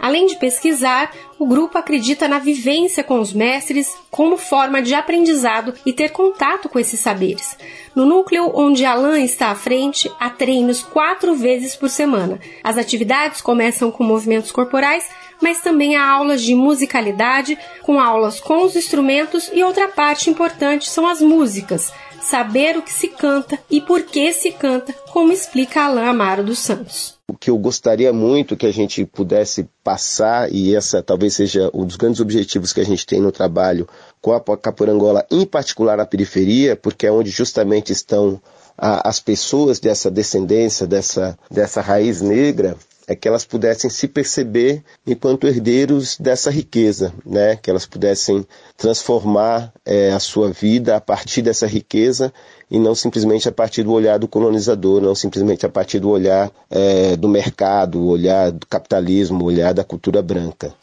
Além 0.03 0.25
de 0.25 0.35
pesquisar, 0.35 1.13
o 1.39 1.45
grupo 1.45 1.77
acredita 1.77 2.27
na 2.27 2.37
vivência 2.37 3.05
com 3.05 3.21
os 3.21 3.31
mestres 3.31 3.95
como 4.11 4.35
forma 4.35 4.81
de 4.81 4.93
aprendizado 4.93 5.73
e 5.85 5.93
ter 5.93 6.09
contato 6.09 6.67
com 6.67 6.77
esses 6.77 6.99
saberes. 6.99 7.57
No 7.95 8.05
núcleo 8.05 8.51
onde 8.53 8.83
Alain 8.83 9.23
está 9.23 9.47
à 9.47 9.55
frente, 9.55 10.11
há 10.19 10.29
treinos 10.29 10.81
quatro 10.83 11.33
vezes 11.35 11.73
por 11.73 11.87
semana. 11.87 12.37
As 12.61 12.77
atividades 12.77 13.39
começam 13.39 13.89
com 13.91 14.03
movimentos 14.03 14.51
corporais, 14.51 15.07
mas 15.41 15.61
também 15.61 15.95
há 15.95 16.05
aulas 16.05 16.43
de 16.43 16.53
musicalidade, 16.53 17.57
com 17.81 17.97
aulas 17.97 18.41
com 18.41 18.65
os 18.65 18.75
instrumentos 18.75 19.49
e 19.53 19.63
outra 19.63 19.87
parte 19.87 20.29
importante 20.29 20.89
são 20.89 21.07
as 21.07 21.21
músicas 21.21 21.93
saber 22.19 22.77
o 22.77 22.81
que 22.81 22.91
se 22.91 23.07
canta 23.07 23.57
e 23.69 23.79
por 23.79 24.01
que 24.03 24.33
se 24.33 24.51
canta, 24.51 24.93
como 25.11 25.31
explica 25.31 25.83
Alain 25.83 26.07
Amaro 26.07 26.43
dos 26.43 26.59
Santos. 26.59 27.22
Que 27.43 27.49
eu 27.49 27.57
gostaria 27.57 28.13
muito 28.13 28.55
que 28.55 28.65
a 28.65 28.71
gente 28.71 29.05
pudesse 29.05 29.67
passar, 29.83 30.49
e 30.49 30.73
essa 30.73 31.03
talvez 31.03 31.33
seja 31.33 31.69
um 31.73 31.85
dos 31.85 31.97
grandes 31.97 32.21
objetivos 32.21 32.71
que 32.71 32.79
a 32.79 32.85
gente 32.85 33.05
tem 33.05 33.19
no 33.19 33.33
trabalho 33.33 33.85
com 34.21 34.31
a 34.31 34.39
Caporangola, 34.57 35.25
em 35.29 35.45
particular 35.45 35.97
na 35.97 36.05
periferia, 36.05 36.77
porque 36.77 37.05
é 37.05 37.11
onde 37.11 37.29
justamente 37.29 37.91
estão 37.91 38.41
a, 38.77 39.09
as 39.09 39.19
pessoas 39.19 39.77
dessa 39.77 40.09
descendência, 40.09 40.87
dessa, 40.87 41.37
dessa 41.51 41.81
raiz 41.81 42.21
negra, 42.21 42.77
é 43.05 43.13
que 43.13 43.27
elas 43.27 43.43
pudessem 43.43 43.89
se 43.89 44.07
perceber 44.07 44.81
enquanto 45.05 45.45
herdeiros 45.45 46.17
dessa 46.17 46.49
riqueza, 46.49 47.13
né? 47.25 47.57
que 47.57 47.69
elas 47.69 47.85
pudessem 47.85 48.47
transformar 48.77 49.73
é, 49.85 50.13
a 50.13 50.19
sua 50.19 50.49
vida 50.49 50.95
a 50.95 51.01
partir 51.01 51.41
dessa 51.41 51.67
riqueza 51.67 52.33
e 52.73 52.79
não 52.79 52.95
simplesmente 52.95 53.47
a 53.47 53.51
partir 53.51 53.83
do 53.83 53.91
olhar 53.91 54.17
do 54.17 54.27
colonizador, 54.27 54.99
não 54.99 55.13
simplesmente 55.13 55.63
a 55.63 55.69
partir 55.69 55.99
do 55.99 56.09
olhar 56.09 56.49
é, 56.71 57.15
do 57.15 57.29
mercado, 57.29 57.99
o 57.99 58.07
olhar 58.07 58.51
do 58.51 58.65
capitalismo, 58.65 59.43
o 59.43 59.47
olhar 59.47 59.75
da 59.75 59.83
cultura 59.83 60.23
branca. 60.23 60.73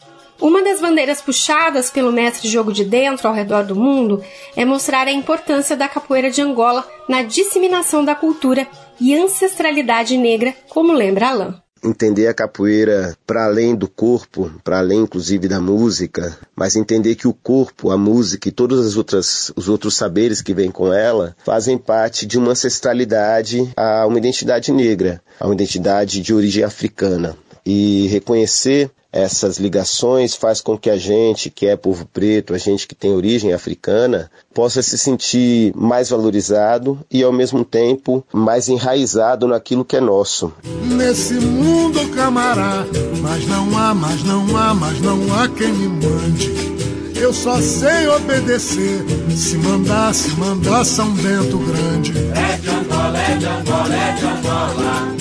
Uma 0.40 0.62
das 0.62 0.80
bandeiras 0.80 1.20
puxadas 1.20 1.90
pelo 1.90 2.12
mestre 2.12 2.48
jogo 2.48 2.72
de 2.72 2.84
dentro 2.84 3.26
ao 3.26 3.34
redor 3.34 3.64
do 3.64 3.74
mundo 3.74 4.22
é 4.56 4.64
mostrar 4.64 5.08
a 5.08 5.12
importância 5.12 5.76
da 5.76 5.88
capoeira 5.88 6.30
de 6.30 6.40
Angola 6.40 6.86
na 7.08 7.24
disseminação 7.24 8.04
da 8.04 8.14
cultura 8.14 8.68
e 9.00 9.12
ancestralidade 9.12 10.16
negra, 10.16 10.54
como 10.68 10.92
lembra 10.92 11.28
Alain 11.28 11.54
entender 11.82 12.26
a 12.26 12.34
capoeira 12.34 13.16
para 13.26 13.44
além 13.44 13.74
do 13.74 13.88
corpo, 13.88 14.50
para 14.62 14.78
além 14.78 15.00
inclusive 15.00 15.48
da 15.48 15.60
música, 15.60 16.36
mas 16.54 16.76
entender 16.76 17.14
que 17.14 17.26
o 17.26 17.34
corpo, 17.34 17.90
a 17.90 17.96
música 17.96 18.48
e 18.48 18.52
todos 18.52 18.86
as 18.86 18.96
outras, 18.96 19.52
os 19.56 19.68
outros 19.68 19.96
saberes 19.96 20.42
que 20.42 20.54
vêm 20.54 20.70
com 20.70 20.92
ela 20.92 21.34
fazem 21.44 21.78
parte 21.78 22.26
de 22.26 22.38
uma 22.38 22.52
ancestralidade 22.52 23.70
a 23.76 24.06
uma 24.06 24.18
identidade 24.18 24.72
negra, 24.72 25.22
a 25.38 25.46
uma 25.46 25.54
identidade 25.54 26.20
de 26.20 26.34
origem 26.34 26.64
africana. 26.64 27.36
E 27.64 28.08
reconhecer 28.08 28.90
essas 29.12 29.58
ligações 29.58 30.34
faz 30.34 30.60
com 30.60 30.78
que 30.78 30.88
a 30.88 30.96
gente, 30.96 31.50
que 31.50 31.66
é 31.66 31.76
povo 31.76 32.06
preto, 32.06 32.54
a 32.54 32.58
gente 32.58 32.86
que 32.86 32.94
tem 32.94 33.12
origem 33.12 33.52
africana, 33.52 34.30
possa 34.54 34.82
se 34.82 34.96
sentir 34.96 35.72
mais 35.74 36.10
valorizado 36.10 36.98
e 37.10 37.22
ao 37.22 37.32
mesmo 37.32 37.64
tempo 37.64 38.24
mais 38.32 38.68
enraizado 38.68 39.48
naquilo 39.48 39.84
que 39.84 39.96
é 39.96 40.00
nosso. 40.00 40.52
Nesse 40.84 41.34
mundo 41.34 42.08
camará, 42.14 42.86
mas 43.20 43.46
não 43.48 43.76
há, 43.76 43.94
mas 43.94 44.22
não 44.22 44.56
há, 44.56 44.74
mas 44.74 45.00
não 45.00 45.34
há 45.34 45.48
quem 45.48 45.72
me 45.72 45.88
mande. 45.88 46.70
Eu 47.16 47.34
só 47.34 47.60
sei 47.60 48.08
obedecer. 48.08 49.04
Se 49.36 49.56
mandar, 49.58 50.14
se 50.14 50.30
mandar 50.36 50.84
São 50.84 51.12
Bento 51.12 51.58
Grande. 51.58 52.12
É 52.34 52.56
de 52.56 52.70
Angola, 52.70 53.18
é 53.18 53.36
de 53.36 53.46
Angola, 53.46 53.94
é 53.94 54.12
de 54.14 54.24
Angola. 54.24 55.16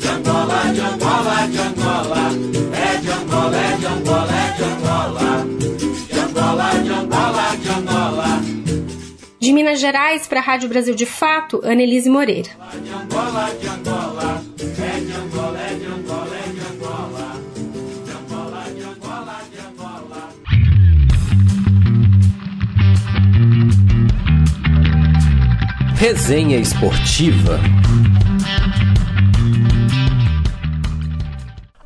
De 0.00 0.08
Angola, 0.08 0.72
de 0.72 0.80
Angola, 0.80 0.99
de 1.46 1.58
Angola. 1.58 2.30
Angola, 3.30 3.56
é 3.56 3.76
de 3.76 3.86
Angola, 3.86 4.32
é 4.32 4.52
de 4.56 4.62
Angola. 4.64 5.46
De 6.08 6.18
Angola, 6.18 6.70
de 6.82 6.90
Angola, 6.90 7.56
de 7.56 7.68
Angola. 7.68 8.40
De 9.40 9.52
Minas 9.52 9.80
Gerais 9.80 10.26
para 10.26 10.40
a 10.40 10.42
Rádio 10.42 10.68
Brasil 10.68 10.94
de 10.94 11.06
Fato, 11.06 11.60
Annelise 11.64 12.10
Moreira. 12.10 12.50
De 12.82 12.90
Angola, 12.90 13.50
de 13.60 13.66
Angola, 13.66 14.42
é 14.58 15.00
de 15.00 15.12
Angola, 15.12 15.60
é 15.60 15.74
de 15.74 15.86
Angola, 15.86 16.36
é 16.36 16.48
de 16.52 16.60
Angola. 16.60 17.36
De 18.04 18.10
Angola, 18.12 18.64
de 18.74 18.82
Angola, 18.82 19.40
de 19.50 19.58
Angola. 19.60 20.20
Resenha 25.96 26.58
Esportiva. 26.58 27.60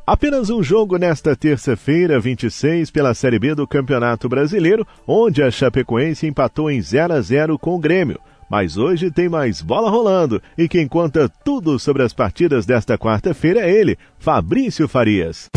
Apenas 0.07 0.51
um 0.51 0.61
jogo 0.61 0.99
nesta 0.99 1.35
terça-feira, 1.35 2.19
26, 2.19 2.91
pela 2.91 3.15
Série 3.15 3.39
B 3.39 3.55
do 3.55 3.65
Campeonato 3.65 4.29
Brasileiro, 4.29 4.85
onde 5.07 5.41
a 5.41 5.49
Chapecoense 5.49 6.27
empatou 6.27 6.69
em 6.69 6.79
0 6.79 7.13
a 7.13 7.21
0 7.21 7.57
com 7.57 7.73
o 7.73 7.79
Grêmio. 7.79 8.19
Mas 8.47 8.77
hoje 8.77 9.09
tem 9.09 9.27
mais 9.27 9.63
bola 9.63 9.89
rolando 9.89 10.39
e 10.55 10.69
quem 10.69 10.87
conta 10.87 11.27
tudo 11.43 11.79
sobre 11.79 12.03
as 12.03 12.13
partidas 12.13 12.67
desta 12.67 12.99
quarta-feira 12.99 13.61
é 13.61 13.71
ele, 13.71 13.97
Fabrício 14.19 14.87
Farias. 14.87 15.49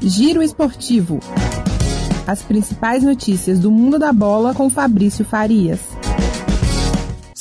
Giro 0.00 0.42
Esportivo. 0.42 1.20
As 2.26 2.42
principais 2.42 3.04
notícias 3.04 3.60
do 3.60 3.70
mundo 3.70 4.00
da 4.00 4.12
bola 4.12 4.52
com 4.52 4.68
Fabrício 4.68 5.24
Farias. 5.24 5.91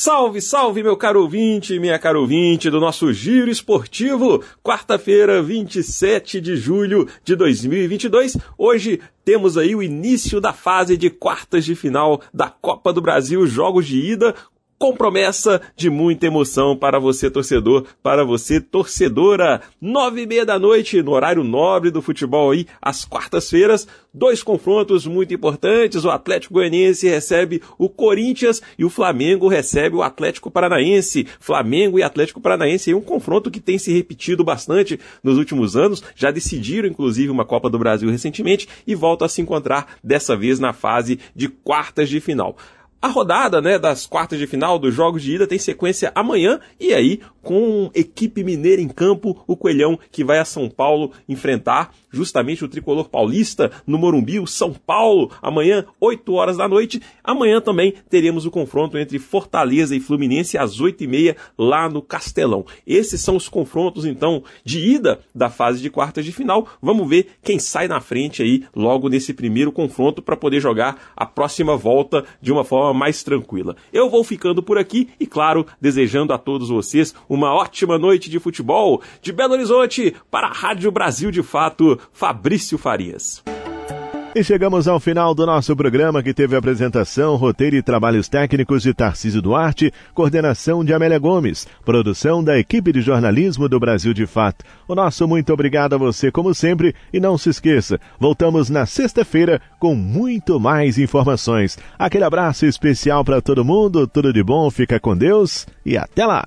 Salve, 0.04 0.42
salve, 0.42 0.82
meu 0.82 0.98
caro 0.98 1.22
ouvinte, 1.22 1.78
minha 1.78 2.00
caro 2.00 2.22
ouvinte 2.22 2.72
do 2.72 2.80
nosso 2.80 3.14
Giro 3.14 3.52
Esportivo, 3.52 4.44
quarta-feira, 4.64 5.44
27 5.44 6.42
de 6.42 6.56
julho 6.56 7.08
de 7.24 7.36
2022. 7.36 8.36
Hoje 8.58 9.00
temos 9.24 9.60
aí 9.60 9.76
o 9.76 9.84
início 9.84 10.42
da 10.42 10.54
fase 10.54 10.98
de 10.98 11.12
quartas 11.12 11.64
de 11.66 11.76
final 11.76 12.20
da 12.34 12.50
Copa 12.50 12.92
do 12.92 13.00
Brasil, 13.00 13.46
jogos 13.46 13.86
de 13.86 14.00
ida, 14.00 14.34
com 14.82 14.96
promessa 14.96 15.62
de 15.76 15.92
muita 15.92 16.26
emoção 16.26 16.76
para 16.76 16.98
você, 16.98 17.30
torcedor, 17.30 17.86
para 18.02 18.26
você, 18.26 18.60
torcedora. 18.60 19.62
Nove 19.80 20.24
e 20.24 20.26
meia 20.26 20.44
da 20.44 20.58
noite, 20.58 21.04
no 21.04 21.12
horário 21.12 21.44
nobre 21.44 21.92
do 21.92 22.02
futebol 22.02 22.50
aí, 22.50 22.66
às 22.82 23.06
quartas-feiras, 23.06 23.88
dois 24.12 24.42
confrontos 24.42 25.06
muito 25.06 25.36
importantes. 25.36 26.04
O 26.04 26.10
Atlético 26.10 26.56
Goianiense 26.56 27.08
recebe 27.08 27.62
o 27.78 27.88
Corinthians 27.88 28.60
e 28.76 28.84
o 28.84 28.90
Flamengo 28.90 29.48
recebe 29.48 29.96
o 29.96 30.02
Atlético 30.02 30.50
Paranaense. 30.50 31.28
Flamengo 31.40 32.00
e 32.00 32.04
Atlético 32.04 32.42
Paranaense 32.42 32.90
é 32.90 32.96
um 32.96 33.02
confronto 33.02 33.52
que 33.52 33.60
tem 33.60 33.78
se 33.78 33.94
repetido 33.94 34.44
bastante 34.44 35.00
nos 35.24 35.38
últimos 35.38 35.76
anos. 35.76 36.04
Já 36.16 36.32
decidiram, 36.32 36.90
inclusive, 36.90 37.30
uma 37.30 37.46
Copa 37.46 37.70
do 37.70 37.78
Brasil 37.78 38.10
recentemente 38.10 38.68
e 38.88 38.96
voltam 38.96 39.28
a 39.28 39.30
se 39.30 39.44
encontrar 39.44 39.96
dessa 40.04 40.36
vez 40.36 40.58
na 40.58 40.74
fase 40.74 41.20
de 41.36 41.48
quartas 41.50 42.10
de 42.10 42.20
final. 42.20 42.58
A 43.02 43.08
rodada 43.08 43.60
né, 43.60 43.80
das 43.80 44.06
quartas 44.06 44.38
de 44.38 44.46
final 44.46 44.78
dos 44.78 44.94
jogos 44.94 45.24
de 45.24 45.34
ida 45.34 45.48
tem 45.48 45.58
sequência 45.58 46.12
amanhã 46.14 46.60
e 46.80 46.94
aí 46.94 47.20
com 47.42 47.90
equipe 47.96 48.44
mineira 48.44 48.82
em 48.82 48.88
campo, 48.88 49.44
o 49.48 49.58
Coelhão 49.58 49.98
que 50.12 50.24
vai 50.24 50.38
a 50.38 50.46
São 50.46 50.70
Paulo 50.70 51.12
enfrentar 51.28 51.94
justamente 52.12 52.64
o 52.64 52.68
tricolor 52.68 53.10
paulista 53.10 53.72
no 53.88 53.98
Morumbi, 53.98 54.40
o 54.40 54.46
São 54.46 54.74
Paulo, 54.74 55.32
amanhã 55.42 55.86
8 56.00 56.32
horas 56.34 56.58
da 56.58 56.68
noite. 56.68 57.02
Amanhã 57.24 57.60
também 57.62 57.94
teremos 58.10 58.46
o 58.46 58.52
confronto 58.52 58.98
entre 58.98 59.18
Fortaleza 59.18 59.96
e 59.96 60.00
Fluminense 60.00 60.58
às 60.58 60.80
8 60.80 61.04
e 61.04 61.08
meia 61.08 61.38
lá 61.58 61.90
no 61.90 62.02
Castelão. 62.02 62.66
Esses 62.86 63.22
são 63.22 63.36
os 63.36 63.50
confrontos 63.50 64.06
então 64.06 64.44
de 64.64 64.80
ida 64.80 65.20
da 65.34 65.50
fase 65.50 65.82
de 65.82 65.90
quartas 65.90 66.26
de 66.26 66.32
final. 66.32 66.68
Vamos 66.82 67.10
ver 67.10 67.28
quem 67.42 67.58
sai 67.58 67.88
na 67.88 68.02
frente 68.02 68.44
aí 68.44 68.66
logo 68.76 69.10
nesse 69.10 69.34
primeiro 69.34 69.72
confronto 69.72 70.22
para 70.22 70.38
poder 70.38 70.60
jogar 70.60 71.12
a 71.16 71.26
próxima 71.26 71.76
volta 71.76 72.24
de 72.42 72.52
uma 72.52 72.64
forma 72.92 72.94
mais 72.94 73.24
tranquila. 73.24 73.76
Eu 73.92 74.10
vou 74.10 74.24
ficando 74.24 74.62
por 74.62 74.78
aqui 74.78 75.10
e, 75.20 75.26
claro, 75.26 75.66
desejando 75.80 76.34
a 76.34 76.38
todos 76.38 76.70
vocês 76.70 77.16
uma 77.28 77.54
ótima 77.54 77.98
noite 77.98 78.30
de 78.30 78.40
futebol 78.40 79.02
de 79.22 79.32
Belo 79.32 79.54
Horizonte 79.54 80.16
para 80.30 80.48
a 80.48 80.54
Rádio 80.54 80.92
Brasil 80.92 81.32
de 81.32 81.42
Fato, 81.42 82.00
Fabrício 82.12 82.78
Farias. 82.78 83.44
E 84.34 84.46
chegamos 84.46 84.88
ao 84.88 84.98
final 84.98 85.36
do 85.36 85.46
nosso 85.46 85.76
programa 85.76 86.24
que 86.24 86.34
teve 86.34 86.56
apresentação, 86.56 87.36
roteiro 87.36 87.76
e 87.76 87.82
trabalhos 87.82 88.30
técnicos 88.30 88.82
de 88.82 88.94
Tarcísio 88.94 89.42
Duarte, 89.42 89.92
coordenação 90.14 90.86
de 90.86 90.94
Amélia 90.94 91.20
Gomes, 91.20 91.68
produção 91.84 92.42
da 92.42 92.58
equipe 92.58 92.94
de 92.94 93.02
jornalismo 93.02 93.68
do 93.68 93.78
Brasil 93.78 94.14
de 94.14 94.26
Fato. 94.26 94.64
O 94.88 94.96
nosso 94.96 95.28
muito 95.28 95.52
obrigado 95.52 95.96
a 95.96 95.98
você 95.98 96.32
como 96.32 96.54
sempre 96.54 96.96
e 97.12 97.20
não 97.20 97.38
se 97.38 97.50
esqueça, 97.50 98.00
voltamos 98.18 98.70
na 98.70 98.86
sexta-feira 98.86 99.60
com 99.78 99.96
muito 99.96 100.62
mais 100.62 100.98
informações. 100.98 101.78
Aquele 102.00 102.24
abraço 102.24 102.66
especial 102.66 103.26
para 103.26 103.42
todo 103.42 103.66
mundo, 103.66 104.08
tudo 104.08 104.32
de 104.32 104.42
bom, 104.42 104.72
fica 104.72 104.98
com 104.98 105.16
Deus 105.16 105.68
e 105.86 105.98
até 105.98 106.26
lá. 106.26 106.46